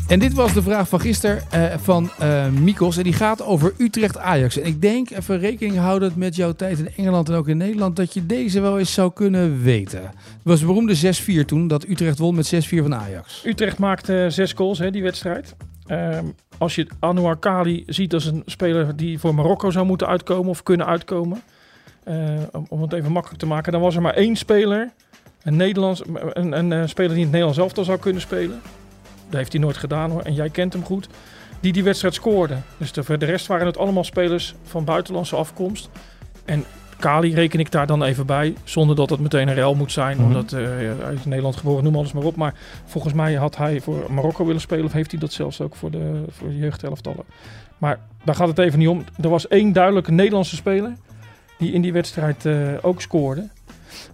En 0.08 0.18
dit 0.18 0.32
was 0.34 0.52
de 0.52 0.62
vraag 0.62 0.88
van 0.88 1.00
gisteren 1.00 1.42
eh, 1.50 1.78
van 1.78 2.10
eh 2.18 2.48
Mikos. 2.48 2.96
En 2.96 3.02
die 3.02 3.12
gaat 3.12 3.42
over 3.42 3.72
Utrecht-Ajax. 3.78 4.58
En 4.58 4.66
ik 4.66 4.80
denk, 4.80 5.10
even 5.10 5.38
rekening 5.38 5.76
houdend 5.76 6.16
met 6.16 6.36
jouw 6.36 6.52
tijd 6.52 6.78
in 6.78 6.88
Engeland 6.96 7.28
en 7.28 7.34
ook 7.34 7.48
in 7.48 7.56
Nederland, 7.56 7.96
dat 7.96 8.14
je 8.14 8.26
deze 8.26 8.60
wel 8.60 8.78
eens 8.78 8.92
zou 8.92 9.12
kunnen 9.12 9.62
weten. 9.62 10.02
Het 10.02 10.42
was 10.42 10.60
de 10.60 10.66
beroemde 10.66 11.14
6-4 11.42 11.44
toen, 11.44 11.68
dat 11.68 11.88
Utrecht 11.88 12.18
won 12.18 12.34
met 12.34 12.54
6-4 12.54 12.58
van 12.68 12.94
Ajax. 12.94 13.42
Utrecht 13.46 13.78
maakte 13.78 14.26
zes 14.28 14.52
goals, 14.52 14.78
hè, 14.78 14.90
die 14.90 15.02
wedstrijd. 15.02 15.54
Ehm, 15.86 16.24
als 16.58 16.74
je 16.74 16.86
Anouar 16.98 17.36
Kali 17.36 17.82
ziet 17.86 18.14
als 18.14 18.24
een 18.24 18.42
speler 18.46 18.96
die 18.96 19.18
voor 19.18 19.34
Marokko 19.34 19.70
zou 19.70 19.86
moeten 19.86 20.06
uitkomen 20.06 20.50
of 20.50 20.62
kunnen 20.62 20.86
uitkomen, 20.86 21.42
eh, 22.04 22.16
om, 22.68 22.82
het 22.82 22.92
even 22.92 23.12
makkelijk 23.12 23.40
te 23.40 23.46
maken, 23.46 23.72
dan 23.72 23.80
was 23.80 23.96
er 23.96 24.02
maar 24.02 24.14
één 24.14 24.36
speler, 24.36 24.92
een, 25.42 25.56
Nederlands, 25.56 26.02
een, 26.32 26.58
een, 26.58 26.72
eh, 26.72 26.86
speler 26.86 27.10
die 27.10 27.18
in 27.18 27.22
het 27.22 27.32
Nederlands 27.32 27.58
elftal 27.58 27.84
zou 27.84 27.98
kunnen 27.98 28.22
spelen. 28.22 28.60
Dat 29.32 29.40
heeft 29.40 29.52
hij 29.52 29.62
nooit 29.62 29.76
gedaan 29.76 30.10
hoor, 30.10 30.22
en 30.22 30.34
jij 30.34 30.50
kent 30.50 30.72
hem 30.72 30.84
goed. 30.84 31.08
Die 31.60 31.72
die 31.72 31.84
wedstrijd 31.84 32.14
scoorde. 32.14 32.56
Dus 32.76 32.92
de, 32.92 33.18
de 33.18 33.24
rest 33.24 33.46
waren 33.46 33.66
het 33.66 33.78
allemaal 33.78 34.04
spelers 34.04 34.54
van 34.62 34.84
buitenlandse 34.84 35.36
afkomst. 35.36 35.88
En 36.44 36.64
Kali 36.98 37.34
reken 37.34 37.60
ik 37.60 37.70
daar 37.70 37.86
dan 37.86 38.02
even 38.02 38.26
bij, 38.26 38.54
zonder 38.64 38.96
dat 38.96 39.10
het 39.10 39.20
meteen 39.20 39.48
een 39.48 39.54
rel 39.54 39.74
moet 39.74 39.92
zijn. 39.92 40.16
Mhm. 40.16 40.26
Omdat 40.26 40.52
eh, 40.52 40.60
hij 41.00 41.14
is 41.14 41.22
in 41.22 41.28
Nederland 41.28 41.56
geboren, 41.56 41.84
noem 41.84 41.96
alles 41.96 42.12
maar 42.12 42.24
op. 42.24 42.36
Maar 42.36 42.54
volgens 42.84 43.14
mij 43.14 43.34
had 43.34 43.56
hij 43.56 43.80
voor 43.80 44.06
Marokko 44.12 44.44
willen 44.44 44.60
spelen, 44.60 44.84
of 44.84 44.92
heeft 44.92 45.10
hij 45.10 45.20
dat 45.20 45.32
zelfs 45.32 45.60
ook 45.60 45.76
voor 45.76 45.90
de, 45.90 46.24
voor 46.28 46.48
de 46.48 46.58
jeugdhelftallen. 46.58 47.24
Maar 47.78 47.98
daar 48.24 48.34
gaat 48.34 48.48
het 48.48 48.58
even 48.58 48.78
niet 48.78 48.88
om. 48.88 49.04
Er 49.20 49.28
was 49.28 49.48
één 49.48 49.72
duidelijke 49.72 50.12
Nederlandse 50.12 50.56
speler 50.56 50.92
die 51.58 51.72
in 51.72 51.82
die 51.82 51.92
wedstrijd 51.92 52.46
eh, 52.46 52.54
ook 52.82 53.00
scoorde. 53.00 53.48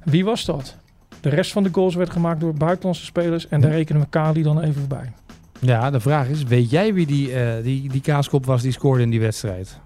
Wie 0.04 0.24
was 0.24 0.44
dat? 0.44 0.76
De 1.20 1.28
rest 1.28 1.52
van 1.52 1.62
de 1.62 1.68
goals 1.72 1.94
werd 1.94 2.10
gemaakt 2.10 2.40
door 2.40 2.54
buitenlandse 2.54 3.04
spelers. 3.04 3.48
En 3.48 3.60
daar 3.60 3.70
rekenen 3.70 4.02
we 4.02 4.08
Kali 4.10 4.42
dan 4.42 4.60
even 4.60 4.88
bij. 4.88 5.12
Ja, 5.60 5.90
de 5.90 6.00
vraag 6.00 6.28
is, 6.28 6.42
weet 6.42 6.70
jij 6.70 6.94
wie 6.94 7.06
die, 7.06 7.32
eh, 7.32 7.62
die, 7.62 7.88
die 7.88 8.00
kaaskop 8.00 8.46
was 8.46 8.62
die 8.62 8.72
scoorde 8.72 9.02
in 9.02 9.10
die 9.10 9.20
wedstrijd? 9.20 9.78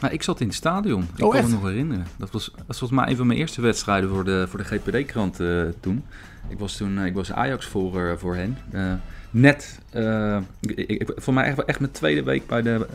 Maar 0.00 0.12
ik 0.12 0.22
zat 0.22 0.40
in 0.40 0.46
het 0.46 0.56
stadion. 0.56 1.02
Ik 1.16 1.24
Oh, 1.24 1.30
kan 1.30 1.38
echt? 1.38 1.48
me 1.48 1.54
nog 1.54 1.62
herinneren. 1.64 2.06
Dat 2.16 2.30
was, 2.30 2.44
dat 2.56 2.66
was 2.66 2.78
volgens 2.78 3.00
mij 3.00 3.10
een 3.10 3.16
van 3.16 3.26
mijn 3.26 3.38
eerste 3.38 3.60
wedstrijden 3.60 4.08
voor 4.10 4.24
de, 4.24 4.46
voor 4.48 4.58
de 4.58 4.64
GPD-krant 4.64 5.40
eh, 5.40 5.62
toen. 5.80 6.04
Ik 6.48 6.58
was 6.58 6.76
toen 6.76 6.98
eh, 6.98 7.04
ik 7.06 7.14
was 7.14 7.32
Ajax-volger 7.32 8.18
voor 8.18 8.34
hen. 8.36 8.58
Eh, 8.70 8.92
net, 9.30 9.78
eh, 9.90 10.38
ik, 10.60 10.78
ik, 10.78 11.12
voor 11.16 11.34
mij 11.34 11.44
echt, 11.44 11.64
echt 11.64 11.80
mijn 11.80 11.92
tweede 11.92 12.22
week 12.22 12.46
bij, 12.46 12.62
de, 12.62 12.86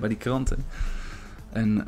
bij 0.00 0.08
die 0.08 0.18
kranten. 0.18 0.64
En 1.52 1.84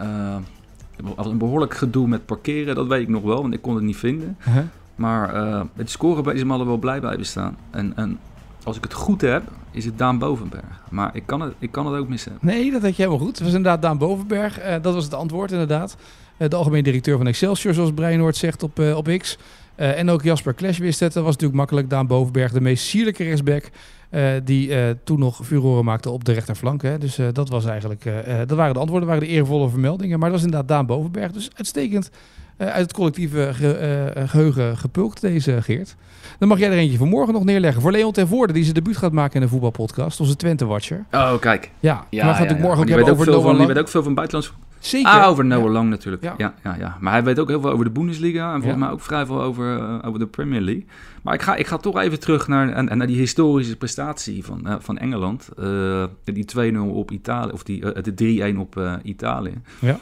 een 1.17 1.39
behoorlijk 1.39 1.75
gedoe 1.75 2.09
met 2.09 2.27
parkeren, 2.27 2.75
dat 2.75 2.87
weet 2.87 3.03
ik 3.03 3.09
nog 3.09 3.23
wel, 3.23 3.43
want 3.43 3.55
ik 3.55 3.63
kon 3.63 3.75
het 3.75 3.85
niet 3.85 3.97
vinden. 3.97 4.37
Uh-huh. 4.41 4.63
Maar 4.95 5.35
eh 5.35 5.63
het 5.77 5.91
scoren 5.91 6.35
is 6.35 6.45
me 6.45 6.65
wel 6.65 6.77
blij 6.77 7.01
bij 7.01 7.17
bestaan. 7.17 7.57
En, 7.71 7.93
en 7.97 8.19
als 8.65 8.77
ik 8.77 8.83
het 8.83 8.93
goed 8.93 9.21
heb, 9.21 9.43
is 9.71 9.85
het 9.85 9.99
Daan 9.99 10.19
Bovenberg. 10.19 10.81
Maar 10.91 11.11
ik 11.17 11.23
kan 11.27 11.41
het, 11.41 11.53
ik 11.59 11.73
kan 11.73 11.87
het 11.87 12.01
ook 12.01 12.09
missen. 12.09 12.39
Nee, 12.41 12.71
dat 12.71 12.83
had 12.83 12.97
je 12.97 13.03
helemaal 13.03 13.27
goed. 13.27 13.39
Het 13.39 13.47
was 13.47 13.55
inderdaad 13.55 13.83
Daan 13.83 13.99
Bovenberg. 13.99 14.59
Eh, 14.59 14.83
dat 14.83 14.95
was 14.95 15.05
het 15.05 15.15
antwoord 15.15 15.53
inderdaad. 15.53 15.97
Eh, 16.37 16.49
de 16.49 16.57
algemeen 16.57 16.83
directeur 16.83 17.17
van 17.17 17.27
Excelsior, 17.27 17.75
zoals 17.75 17.93
Brian 17.93 18.19
Noord 18.19 18.37
zegt 18.37 18.63
op, 18.63 18.79
op 18.79 19.09
X. 19.19 19.39
En 19.77 20.11
ook 20.11 20.23
Jasper 20.23 20.55
Clash 20.55 20.79
wist 20.79 21.01
het. 21.01 21.13
Dat 21.13 21.23
was 21.23 21.33
natuurlijk 21.33 21.59
makkelijk. 21.59 21.91
Daan 21.91 22.07
Bovenberg, 22.07 22.53
de 22.53 22.61
meest 22.61 22.85
sierlijke 22.85 23.25
rechtsback. 23.25 23.71
Eh, 24.13 24.25
die 24.45 24.75
eh, 24.75 24.91
toen 25.05 25.19
nog 25.19 25.41
furoren 25.45 25.85
maakte 25.85 26.11
op 26.11 26.25
de 26.25 26.33
rechterflank. 26.33 26.83
Hè. 26.83 26.99
Dus 26.99 27.19
eh, 27.19 27.27
dat 27.33 27.49
was 27.49 27.65
eigenlijk. 27.67 28.05
dat 28.47 28.57
waren 28.57 28.75
de 28.75 28.81
antwoorden, 28.81 29.09
waren 29.09 29.23
de 29.23 29.29
eervolle 29.29 29.69
vermeldingen. 29.69 30.19
Maar 30.19 30.31
dat 30.31 30.37
was 30.41 30.47
inderdaad 30.47 30.69
Daan 30.69 30.87
Bovenberg. 30.87 31.33
Dus 31.33 31.51
uitstekend 31.57 32.11
uit 32.57 32.75
het 32.83 32.93
collectieve 32.93 33.51
ge- 33.53 33.73
eh, 34.15 34.29
geheugen 34.29 34.77
gepulkt, 34.77 35.21
deze 35.21 35.63
Geert. 35.63 35.97
Dan 36.39 36.49
mag 36.49 36.59
jij 36.59 36.71
er 36.71 36.77
eentje 36.79 36.99
voor 36.99 37.07
morgen 37.07 37.35
nog 37.35 37.45
neerleggen. 37.45 37.83
Voor 37.83 37.91
Leon 37.93 38.13
ten 38.13 38.29
Voorde, 38.29 38.53
die 38.53 38.63
zijn 38.63 38.75
debuut 38.75 38.97
gaat 38.97 39.13
maken 39.13 39.35
in 39.35 39.41
de 39.41 39.49
voetbalpodcast. 39.49 40.21
Onze 40.21 40.37
Twente-watcher. 40.37 41.05
Oh, 41.13 41.39
kijk. 41.39 41.71
Ja, 41.81 42.05
Ja, 42.11 42.25
maar 42.25 42.35
gaat 42.35 42.43
natuurlijk 42.43 42.61
morgen 42.61 42.83
ook 42.83 42.89
hebben 42.89 43.07
ook 43.07 43.13
over 43.13 43.25
veel 43.25 43.33
Noah 43.33 43.43
van, 43.45 43.51
die 43.57 43.61
Lang. 43.65 43.75
weet 43.75 43.85
ook 43.85 43.91
veel 43.91 44.03
van 44.03 44.15
buitenlands 44.15 44.53
Zeker. 44.83 45.11
Ah, 45.11 45.29
over 45.29 45.45
Noah. 45.45 45.73
Lang 45.73 45.91
natuurlijk. 45.91 46.23
Ja. 46.23 46.35
Ja. 46.37 46.55
Ja, 46.79 46.97
Maar 47.01 47.13
hij 47.13 47.25
weet 47.25 47.39
ook 47.39 47.49
heel 47.49 47.61
veel 47.61 47.71
over 47.71 47.85
de 47.85 47.91
Bundesliga. 47.91 48.55
En 48.55 48.61
volgens 48.61 48.83
mij 48.83 48.91
ook 48.91 49.01
vrij 49.01 49.27
veel 49.27 49.43
over, 49.43 49.79
eh, 49.79 49.99
over 50.07 50.19
de 50.19 50.27
Premier 50.27 50.61
League. 50.61 50.87
Maar 51.23 51.35
ik 51.35 51.43
ga, 51.43 51.55
ik 51.55 51.67
ga 51.67 51.77
toch 51.77 51.99
even 51.99 52.21
terug 52.21 52.49
naar, 52.49 52.69
en, 52.69 52.99
naar 52.99 53.07
die 53.07 53.17
historische 53.17 53.77
prestatie 53.77 54.45
van, 54.45 54.67
eh, 54.67 54.75
van 54.79 54.99
Engeland. 54.99 55.49
Eh, 55.59 56.05
die 56.25 56.45
2-0 56.45 56.95
op 56.95 57.11
Italië, 57.11 57.53
of 57.53 57.63
die, 57.63 58.03
de 58.03 58.15
3-1 58.15 58.59
op 58.59 59.01
Italië. 59.03 59.61
Ja. 59.79 59.99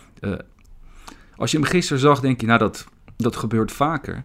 Als 1.36 1.50
je 1.50 1.58
hem 1.58 1.66
gisteren 1.66 2.00
zag, 2.00 2.20
denk 2.20 2.40
je, 2.40 2.46
nou 2.46 2.58
dat, 2.58 2.86
dat 3.16 3.36
gebeurt 3.36 3.72
vaker. 3.72 4.22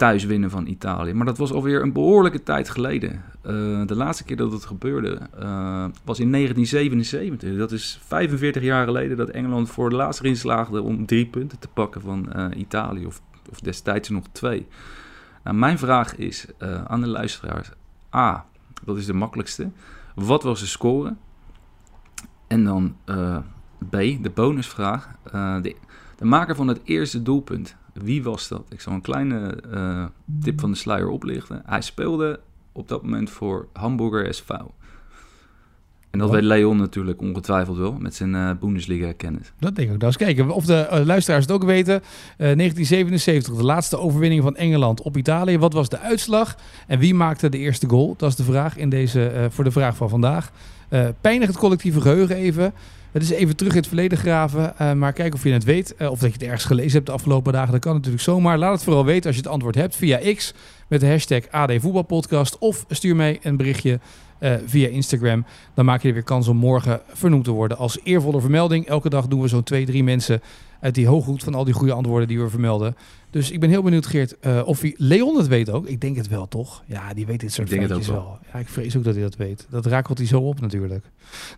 Thuis 0.00 0.24
winnen 0.24 0.50
van 0.50 0.66
Italië. 0.66 1.14
Maar 1.14 1.26
dat 1.26 1.38
was 1.38 1.52
alweer 1.52 1.82
een 1.82 1.92
behoorlijke 1.92 2.42
tijd 2.42 2.68
geleden. 2.68 3.24
Eh, 3.42 3.52
de 3.86 3.94
laatste 3.96 4.24
keer 4.24 4.36
dat 4.36 4.52
het 4.52 4.64
gebeurde 4.64 5.18
eh, 5.38 5.84
was 6.04 6.20
in 6.20 6.30
1977. 6.30 7.56
Dat 7.56 7.72
is 7.72 8.00
45 8.02 8.62
jaar 8.62 8.84
geleden 8.84 9.16
dat 9.16 9.28
Engeland 9.28 9.70
voor 9.70 9.90
de 9.90 9.96
laatste 9.96 10.24
erin 10.24 10.36
slaagde 10.36 10.82
om 10.82 11.06
drie 11.06 11.26
punten 11.26 11.58
te 11.58 11.68
pakken 11.68 12.00
van 12.00 12.32
eh, 12.32 12.58
Italië. 12.58 13.06
Of, 13.06 13.20
of 13.50 13.60
destijds 13.60 14.08
nog 14.08 14.24
twee. 14.32 14.66
Nou, 15.44 15.56
mijn 15.56 15.78
vraag 15.78 16.16
is 16.16 16.46
aan 16.86 17.00
de 17.00 17.08
luisteraars. 17.08 17.70
A, 18.14 18.46
dat 18.84 18.96
is 18.96 19.06
de 19.06 19.14
makkelijkste. 19.14 19.70
Wat 20.14 20.42
was 20.42 20.60
de 20.60 20.66
score? 20.66 21.14
En 22.46 22.64
dan 22.64 22.96
B, 23.88 23.92
de 24.22 24.30
bonusvraag. 24.34 25.14
De, 25.62 25.76
de 26.16 26.24
maker 26.24 26.54
van 26.56 26.68
het 26.68 26.80
eerste 26.84 27.22
doelpunt. 27.22 27.76
Wie 27.92 28.22
was 28.22 28.48
dat? 28.48 28.66
Ik 28.68 28.80
zal 28.80 28.92
een 28.92 29.00
kleine 29.00 29.62
eh, 29.72 30.04
tip 30.40 30.60
van 30.60 30.70
de 30.70 30.76
sluier 30.76 31.08
oplichten. 31.08 31.62
Hij 31.66 31.80
speelde 31.80 32.40
op 32.72 32.88
dat 32.88 33.02
moment 33.02 33.30
voor 33.30 33.68
Hamburger 33.72 34.34
SV. 34.34 34.50
En 36.10 36.18
dat 36.18 36.28
Wat? 36.28 36.40
weet 36.40 36.48
Leon 36.48 36.76
natuurlijk 36.76 37.20
ongetwijfeld 37.20 37.76
wel, 37.76 37.96
met 37.98 38.14
zijn 38.14 38.34
eh, 38.34 38.50
Bundesliga-kennis. 38.60 39.52
Dat 39.58 39.76
denk 39.76 39.88
ik 39.88 39.94
ook. 39.94 40.00
Nou, 40.00 40.12
eens 40.12 40.16
kijken 40.16 40.50
of 40.50 40.64
de 40.64 40.74
eh, 40.74 41.04
luisteraars 41.04 41.44
het 41.44 41.52
ook 41.52 41.64
weten. 41.64 41.94
Eh, 41.94 42.02
1977, 42.36 43.54
de 43.54 43.64
laatste 43.64 43.98
overwinning 43.98 44.42
van 44.42 44.56
Engeland 44.56 45.02
op 45.02 45.16
Italië. 45.16 45.58
Wat 45.58 45.72
was 45.72 45.88
de 45.88 45.98
uitslag? 45.98 46.56
En 46.86 46.98
wie 46.98 47.14
maakte 47.14 47.48
de 47.48 47.58
eerste 47.58 47.88
goal? 47.88 48.14
Dat 48.16 48.30
is 48.30 48.36
de 48.36 48.44
vraag 48.44 48.76
in 48.76 48.88
deze, 48.88 49.48
voor 49.50 49.64
de 49.64 49.70
vraag 49.70 49.96
van 49.96 50.08
vandaag. 50.08 50.50
Pijnig 51.20 51.48
het 51.48 51.56
collectieve 51.56 52.00
geheugen 52.00 52.36
even. 52.36 52.72
Het 53.12 53.22
is 53.22 53.30
even 53.30 53.56
terug 53.56 53.72
in 53.72 53.78
het 53.78 53.86
verleden 53.86 54.18
graven. 54.18 54.78
eh, 54.78 54.92
maar 54.92 55.12
kijk 55.12 55.34
of 55.34 55.44
je 55.44 55.52
het 55.52 55.64
weet. 55.64 55.94
eh, 55.94 56.10
of 56.10 56.18
dat 56.18 56.28
je 56.28 56.34
het 56.34 56.42
ergens 56.42 56.64
gelezen 56.64 56.92
hebt 56.92 57.06
de 57.06 57.12
afgelopen 57.12 57.52
dagen. 57.52 57.72
Dat 57.72 57.80
kan 57.80 57.94
natuurlijk 57.94 58.22
zomaar. 58.22 58.58
Laat 58.58 58.72
het 58.72 58.82
vooral 58.82 59.04
weten 59.04 59.26
als 59.26 59.34
je 59.36 59.42
het 59.42 59.50
antwoord 59.50 59.74
hebt 59.74 59.96
via 59.96 60.34
X. 60.34 60.54
Met 60.88 61.00
de 61.00 61.06
hashtag 61.08 61.40
AD 61.50 61.72
Voetbalpodcast. 61.78 62.58
Of 62.58 62.84
stuur 62.88 63.16
mij 63.16 63.38
een 63.42 63.56
berichtje 63.56 64.00
eh, 64.38 64.54
via 64.66 64.88
Instagram. 64.88 65.44
Dan 65.74 65.84
maak 65.84 66.02
je 66.02 66.08
er 66.08 66.14
weer 66.14 66.22
kans 66.22 66.48
om 66.48 66.56
morgen 66.56 67.00
vernoemd 67.12 67.44
te 67.44 67.50
worden 67.50 67.76
als 67.76 67.98
eervolle 68.02 68.40
vermelding. 68.40 68.86
Elke 68.86 69.08
dag 69.10 69.26
doen 69.26 69.40
we 69.40 69.48
zo'n 69.48 69.62
twee, 69.62 69.86
drie 69.86 70.04
mensen 70.04 70.40
uit 70.80 70.94
die 70.94 71.06
hooghoed 71.06 71.42
van 71.42 71.54
al 71.54 71.64
die 71.64 71.74
goede 71.74 71.92
antwoorden 71.92 72.28
die 72.28 72.40
we 72.40 72.48
vermelden. 72.48 72.96
Dus 73.30 73.50
ik 73.50 73.60
ben 73.60 73.68
heel 73.68 73.82
benieuwd, 73.82 74.06
Geert, 74.06 74.38
eh, 74.38 74.60
of 74.64 74.80
hij, 74.80 74.94
Leon 74.96 75.36
het 75.36 75.46
weet 75.46 75.70
ook. 75.70 75.86
Ik 75.86 76.00
denk 76.00 76.16
het 76.16 76.28
wel, 76.28 76.48
toch? 76.48 76.82
Ja, 76.86 77.14
die 77.14 77.26
weet 77.26 77.40
dit 77.40 77.52
soort 77.52 77.68
feitjes 77.68 77.96
ook 77.96 78.14
wel. 78.14 78.38
Ja, 78.52 78.58
ik 78.58 78.68
vrees 78.68 78.96
ook 78.96 79.04
dat 79.04 79.14
hij 79.14 79.22
dat 79.22 79.36
weet. 79.36 79.66
Dat 79.70 79.86
rakelt 79.86 80.18
hij 80.18 80.26
zo 80.26 80.40
op 80.40 80.60
natuurlijk. 80.60 81.04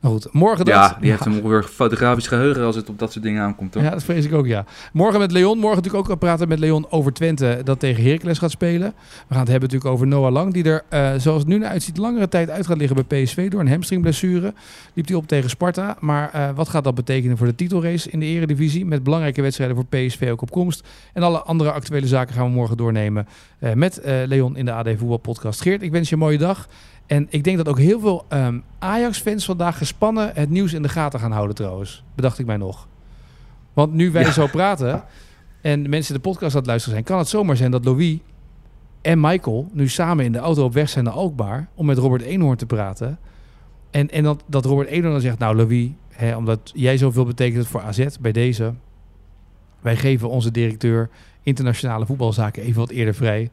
Nou 0.01 0.15
goed, 0.15 0.33
morgen 0.33 0.65
dat. 0.65 0.75
Ja, 0.75 0.97
die 1.01 1.11
heeft 1.11 1.27
een 1.27 1.43
ongeveer 1.43 1.63
fotografisch 1.63 2.27
geheugen 2.27 2.65
als 2.65 2.77
het 2.77 2.89
op 2.89 2.99
dat 2.99 3.13
soort 3.13 3.25
dingen 3.25 3.43
aankomt. 3.43 3.73
Toch? 3.73 3.83
Ja, 3.83 3.91
dat 3.91 4.05
vrees 4.05 4.25
ik 4.25 4.33
ook, 4.33 4.47
ja. 4.47 4.65
Morgen 4.93 5.21
met 5.21 5.33
Leon. 5.33 5.59
Morgen 5.59 5.83
natuurlijk 5.83 6.11
ook 6.11 6.19
praten 6.19 6.49
met 6.49 6.59
Leon 6.59 6.87
over 6.91 7.13
Twente 7.13 7.61
dat 7.65 7.81
tegen 7.81 8.05
Heracles 8.05 8.39
gaat 8.39 8.51
spelen. 8.51 8.95
We 9.29 9.35
gaan 9.35 9.39
het 9.41 9.51
hebben 9.51 9.69
natuurlijk 9.69 9.95
over 9.95 10.07
Noah 10.07 10.33
Lang, 10.33 10.53
die 10.53 10.65
er, 10.65 10.83
eh, 10.89 11.13
zoals 11.17 11.39
het 11.39 11.49
nu 11.49 11.59
naar 11.59 11.71
uitziet, 11.71 11.97
langere 11.97 12.29
tijd 12.29 12.51
uit 12.51 12.67
gaat 12.67 12.77
liggen 12.77 13.05
bij 13.07 13.23
PSV 13.23 13.51
door 13.51 13.61
een 13.61 13.69
hamstringblessure. 13.69 14.55
Liep 14.95 15.07
hij 15.07 15.17
op 15.17 15.27
tegen 15.27 15.51
Sparta. 15.51 15.97
Maar 16.01 16.31
eh, 16.33 16.51
wat 16.55 16.69
gaat 16.69 16.85
dat 16.85 16.95
betekenen 16.95 17.37
voor 17.37 17.47
de 17.47 17.55
titelrace 17.55 18.11
in 18.11 18.21
de 18.21 18.27
eredivisie? 18.27 18.85
Met 18.85 19.03
belangrijke 19.03 19.43
wedstrijden 19.43 19.77
voor 19.77 19.87
PSV 19.87 20.29
ook 20.31 20.43
op 20.43 20.51
komst. 20.51 20.89
En 21.13 21.23
alle 21.23 21.43
andere 21.43 21.62
actuele 21.71 22.07
zaken 22.07 22.35
gaan 22.35 22.45
we 22.47 22.53
morgen 22.53 22.77
doornemen 22.77 23.27
eh, 23.59 23.73
met 23.73 23.99
eh, 24.01 24.17
Leon 24.27 24.57
in 24.57 24.65
de 24.65 24.73
AD 24.73 24.89
Voetbal 24.97 25.17
Podcast. 25.17 25.61
Geert, 25.61 25.83
ik 25.83 25.91
wens 25.91 26.09
je 26.09 26.15
een 26.15 26.21
mooie 26.21 26.39
dag. 26.39 26.69
En 27.07 27.27
ik 27.31 27.45
denk 27.45 27.57
dat 27.57 27.69
ook 27.69 27.79
heel 27.79 28.01
veel 28.01 28.25
ehm, 28.29 28.59
Ajax-fans 28.79 29.45
vandaag 29.45 29.79
gespannen 29.79 30.31
het 30.35 30.51
nieuws 30.51 30.73
in 30.73 30.83
de 30.83 30.89
gaten 30.89 31.21
gaan 31.21 31.33
houden 31.33 31.55
trouwens. 31.57 32.05
Bedacht 32.15 32.39
ik 32.39 32.47
mij 32.47 32.57
nog. 32.57 32.89
Want 33.73 33.93
nu 33.93 34.11
wij 34.11 34.23
Ja. 34.23 34.31
zo 34.33 34.47
praten 34.47 35.03
en 35.61 35.83
de 35.83 35.89
mensen 35.89 36.15
de 36.15 36.21
podcast 36.21 36.53
aan 36.53 36.59
het 36.61 36.67
luisteren 36.67 36.95
zijn, 36.95 37.09
kan 37.09 37.19
het 37.19 37.29
zomaar 37.29 37.57
zijn 37.57 37.71
dat 37.71 37.85
Louis 37.85 38.19
en 39.03 39.21
Michael 39.21 39.69
nu 39.73 39.89
samen 39.89 40.25
in 40.25 40.33
de 40.33 40.39
auto 40.39 40.65
op 40.65 40.73
weg 40.73 40.89
zijn 40.89 41.05
naar 41.05 41.13
Alkmaar 41.15 41.69
om 41.75 41.87
met 41.87 41.99
Robert 41.99 42.23
Eenhoorn 42.23 42.57
te 42.57 42.67
praten. 42.67 43.19
En, 43.91 44.11
en 44.11 44.23
dat, 44.23 44.43
dat 44.47 44.65
Robert 44.65 44.89
Eenhoorn 44.89 45.13
dan 45.13 45.21
zegt, 45.21 45.39
nou 45.39 45.57
Louis, 45.57 45.91
hè, 46.09 46.37
omdat 46.37 46.71
jij 46.75 46.97
zoveel 46.97 47.25
betekent 47.25 47.67
voor 47.67 47.81
AZ 47.83 48.07
bij 48.21 48.33
deze, 48.33 48.75
wij 49.83 49.97
geven 49.97 50.29
onze 50.29 50.51
directeur 50.51 51.09
internationale 51.43 52.07
voetbalzaken 52.07 52.63
even 52.63 52.81
wat 52.81 52.91
eerder 52.91 53.15
vrij 53.15 53.51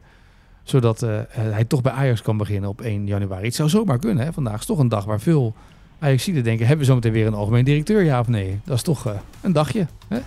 zodat 0.70 1.02
eh, 1.02 1.18
eh, 1.18 1.24
hij 1.32 1.64
toch 1.64 1.82
bij 1.82 1.92
Ajax 1.92 2.22
kan 2.22 2.36
beginnen 2.36 2.70
op 2.70 2.80
1 2.80 3.06
januari. 3.06 3.44
Het 3.44 3.54
zou 3.54 3.68
zomaar 3.68 3.98
kunnen. 3.98 4.24
Hè? 4.24 4.32
Vandaag 4.32 4.60
is 4.60 4.66
toch 4.66 4.78
een 4.78 4.88
dag 4.88 5.04
waar 5.04 5.20
veel 5.20 5.54
Ajaxiden 5.98 6.44
denken... 6.44 6.66
hebben 6.66 6.84
we 6.84 6.90
zometeen 6.90 7.12
weer 7.12 7.26
een 7.26 7.34
algemeen 7.34 7.64
directeur, 7.64 8.02
ja 8.02 8.20
of 8.20 8.28
nee? 8.28 8.60
Dat 8.64 8.76
is 8.76 8.82
toch 8.82 9.06
eh, 9.06 9.12
een 9.40 9.52
dagje. 9.52 9.86
Hè? 10.08 10.18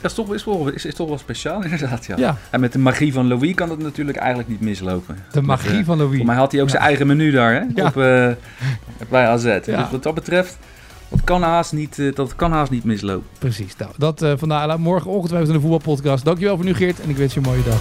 Dat 0.00 0.10
is 0.10 0.16
toch, 0.16 0.34
is, 0.34 0.44
wel, 0.44 0.68
is, 0.68 0.84
is 0.84 0.94
toch 0.94 1.08
wel 1.08 1.18
speciaal 1.18 1.62
inderdaad, 1.64 2.06
ja. 2.06 2.16
Ja, 2.16 2.36
En 2.50 2.60
met 2.60 2.72
de 2.72 2.78
magie 2.78 3.12
van 3.12 3.26
Louis 3.26 3.54
kan 3.54 3.68
dat 3.68 3.78
natuurlijk 3.78 4.18
eigenlijk 4.18 4.48
niet 4.48 4.60
mislopen. 4.60 5.16
de 5.32 5.42
magie 5.42 5.84
van 5.84 5.98
Louis. 5.98 6.22
Mij 6.22 6.36
had 6.36 6.52
hij 6.52 6.62
ook 6.62 6.70
zijn 6.70 6.82
eigen 6.82 7.06
menu 7.06 7.30
daar, 7.30 7.54
hè? 7.54 7.64
Ja. 7.74 7.86
Op, 7.86 7.94
bij 9.08 9.26
AZ. 9.26 9.60
Dus 9.64 9.90
wat 9.90 10.02
dat 10.02 10.14
betreft, 10.14 10.58
dat 11.12 11.24
kan 11.24 11.42
haast 11.42 11.72
niet, 11.72 11.98
eh, 11.98 12.14
dat 12.14 12.36
kan 12.36 12.52
haast 12.52 12.70
niet 12.70 12.84
mislopen. 12.84 13.28
Precies. 13.38 13.76
Nou, 13.76 13.90
dat 13.96 14.22
eh 14.22 14.32
vandaar. 14.36 14.80
Morgen 14.80 15.10
ongetwijfeld 15.10 15.54
in 15.54 15.60
de 15.60 15.68
voetbalpodcast. 15.68 16.24
Dankjewel 16.24 16.56
voor 16.56 16.64
nu, 16.64 16.74
Geert. 16.74 17.00
En 17.00 17.10
ik 17.10 17.16
wens 17.16 17.34
je 17.34 17.40
een 17.40 17.46
mooie 17.46 17.62
dag. 17.62 17.80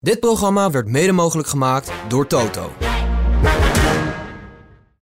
Dit 0.00 0.20
programma 0.20 0.70
werd 0.70 0.86
mede 0.86 1.12
mogelijk 1.12 1.48
gemaakt 1.48 1.92
door 2.08 2.26
Toto. 2.26 2.70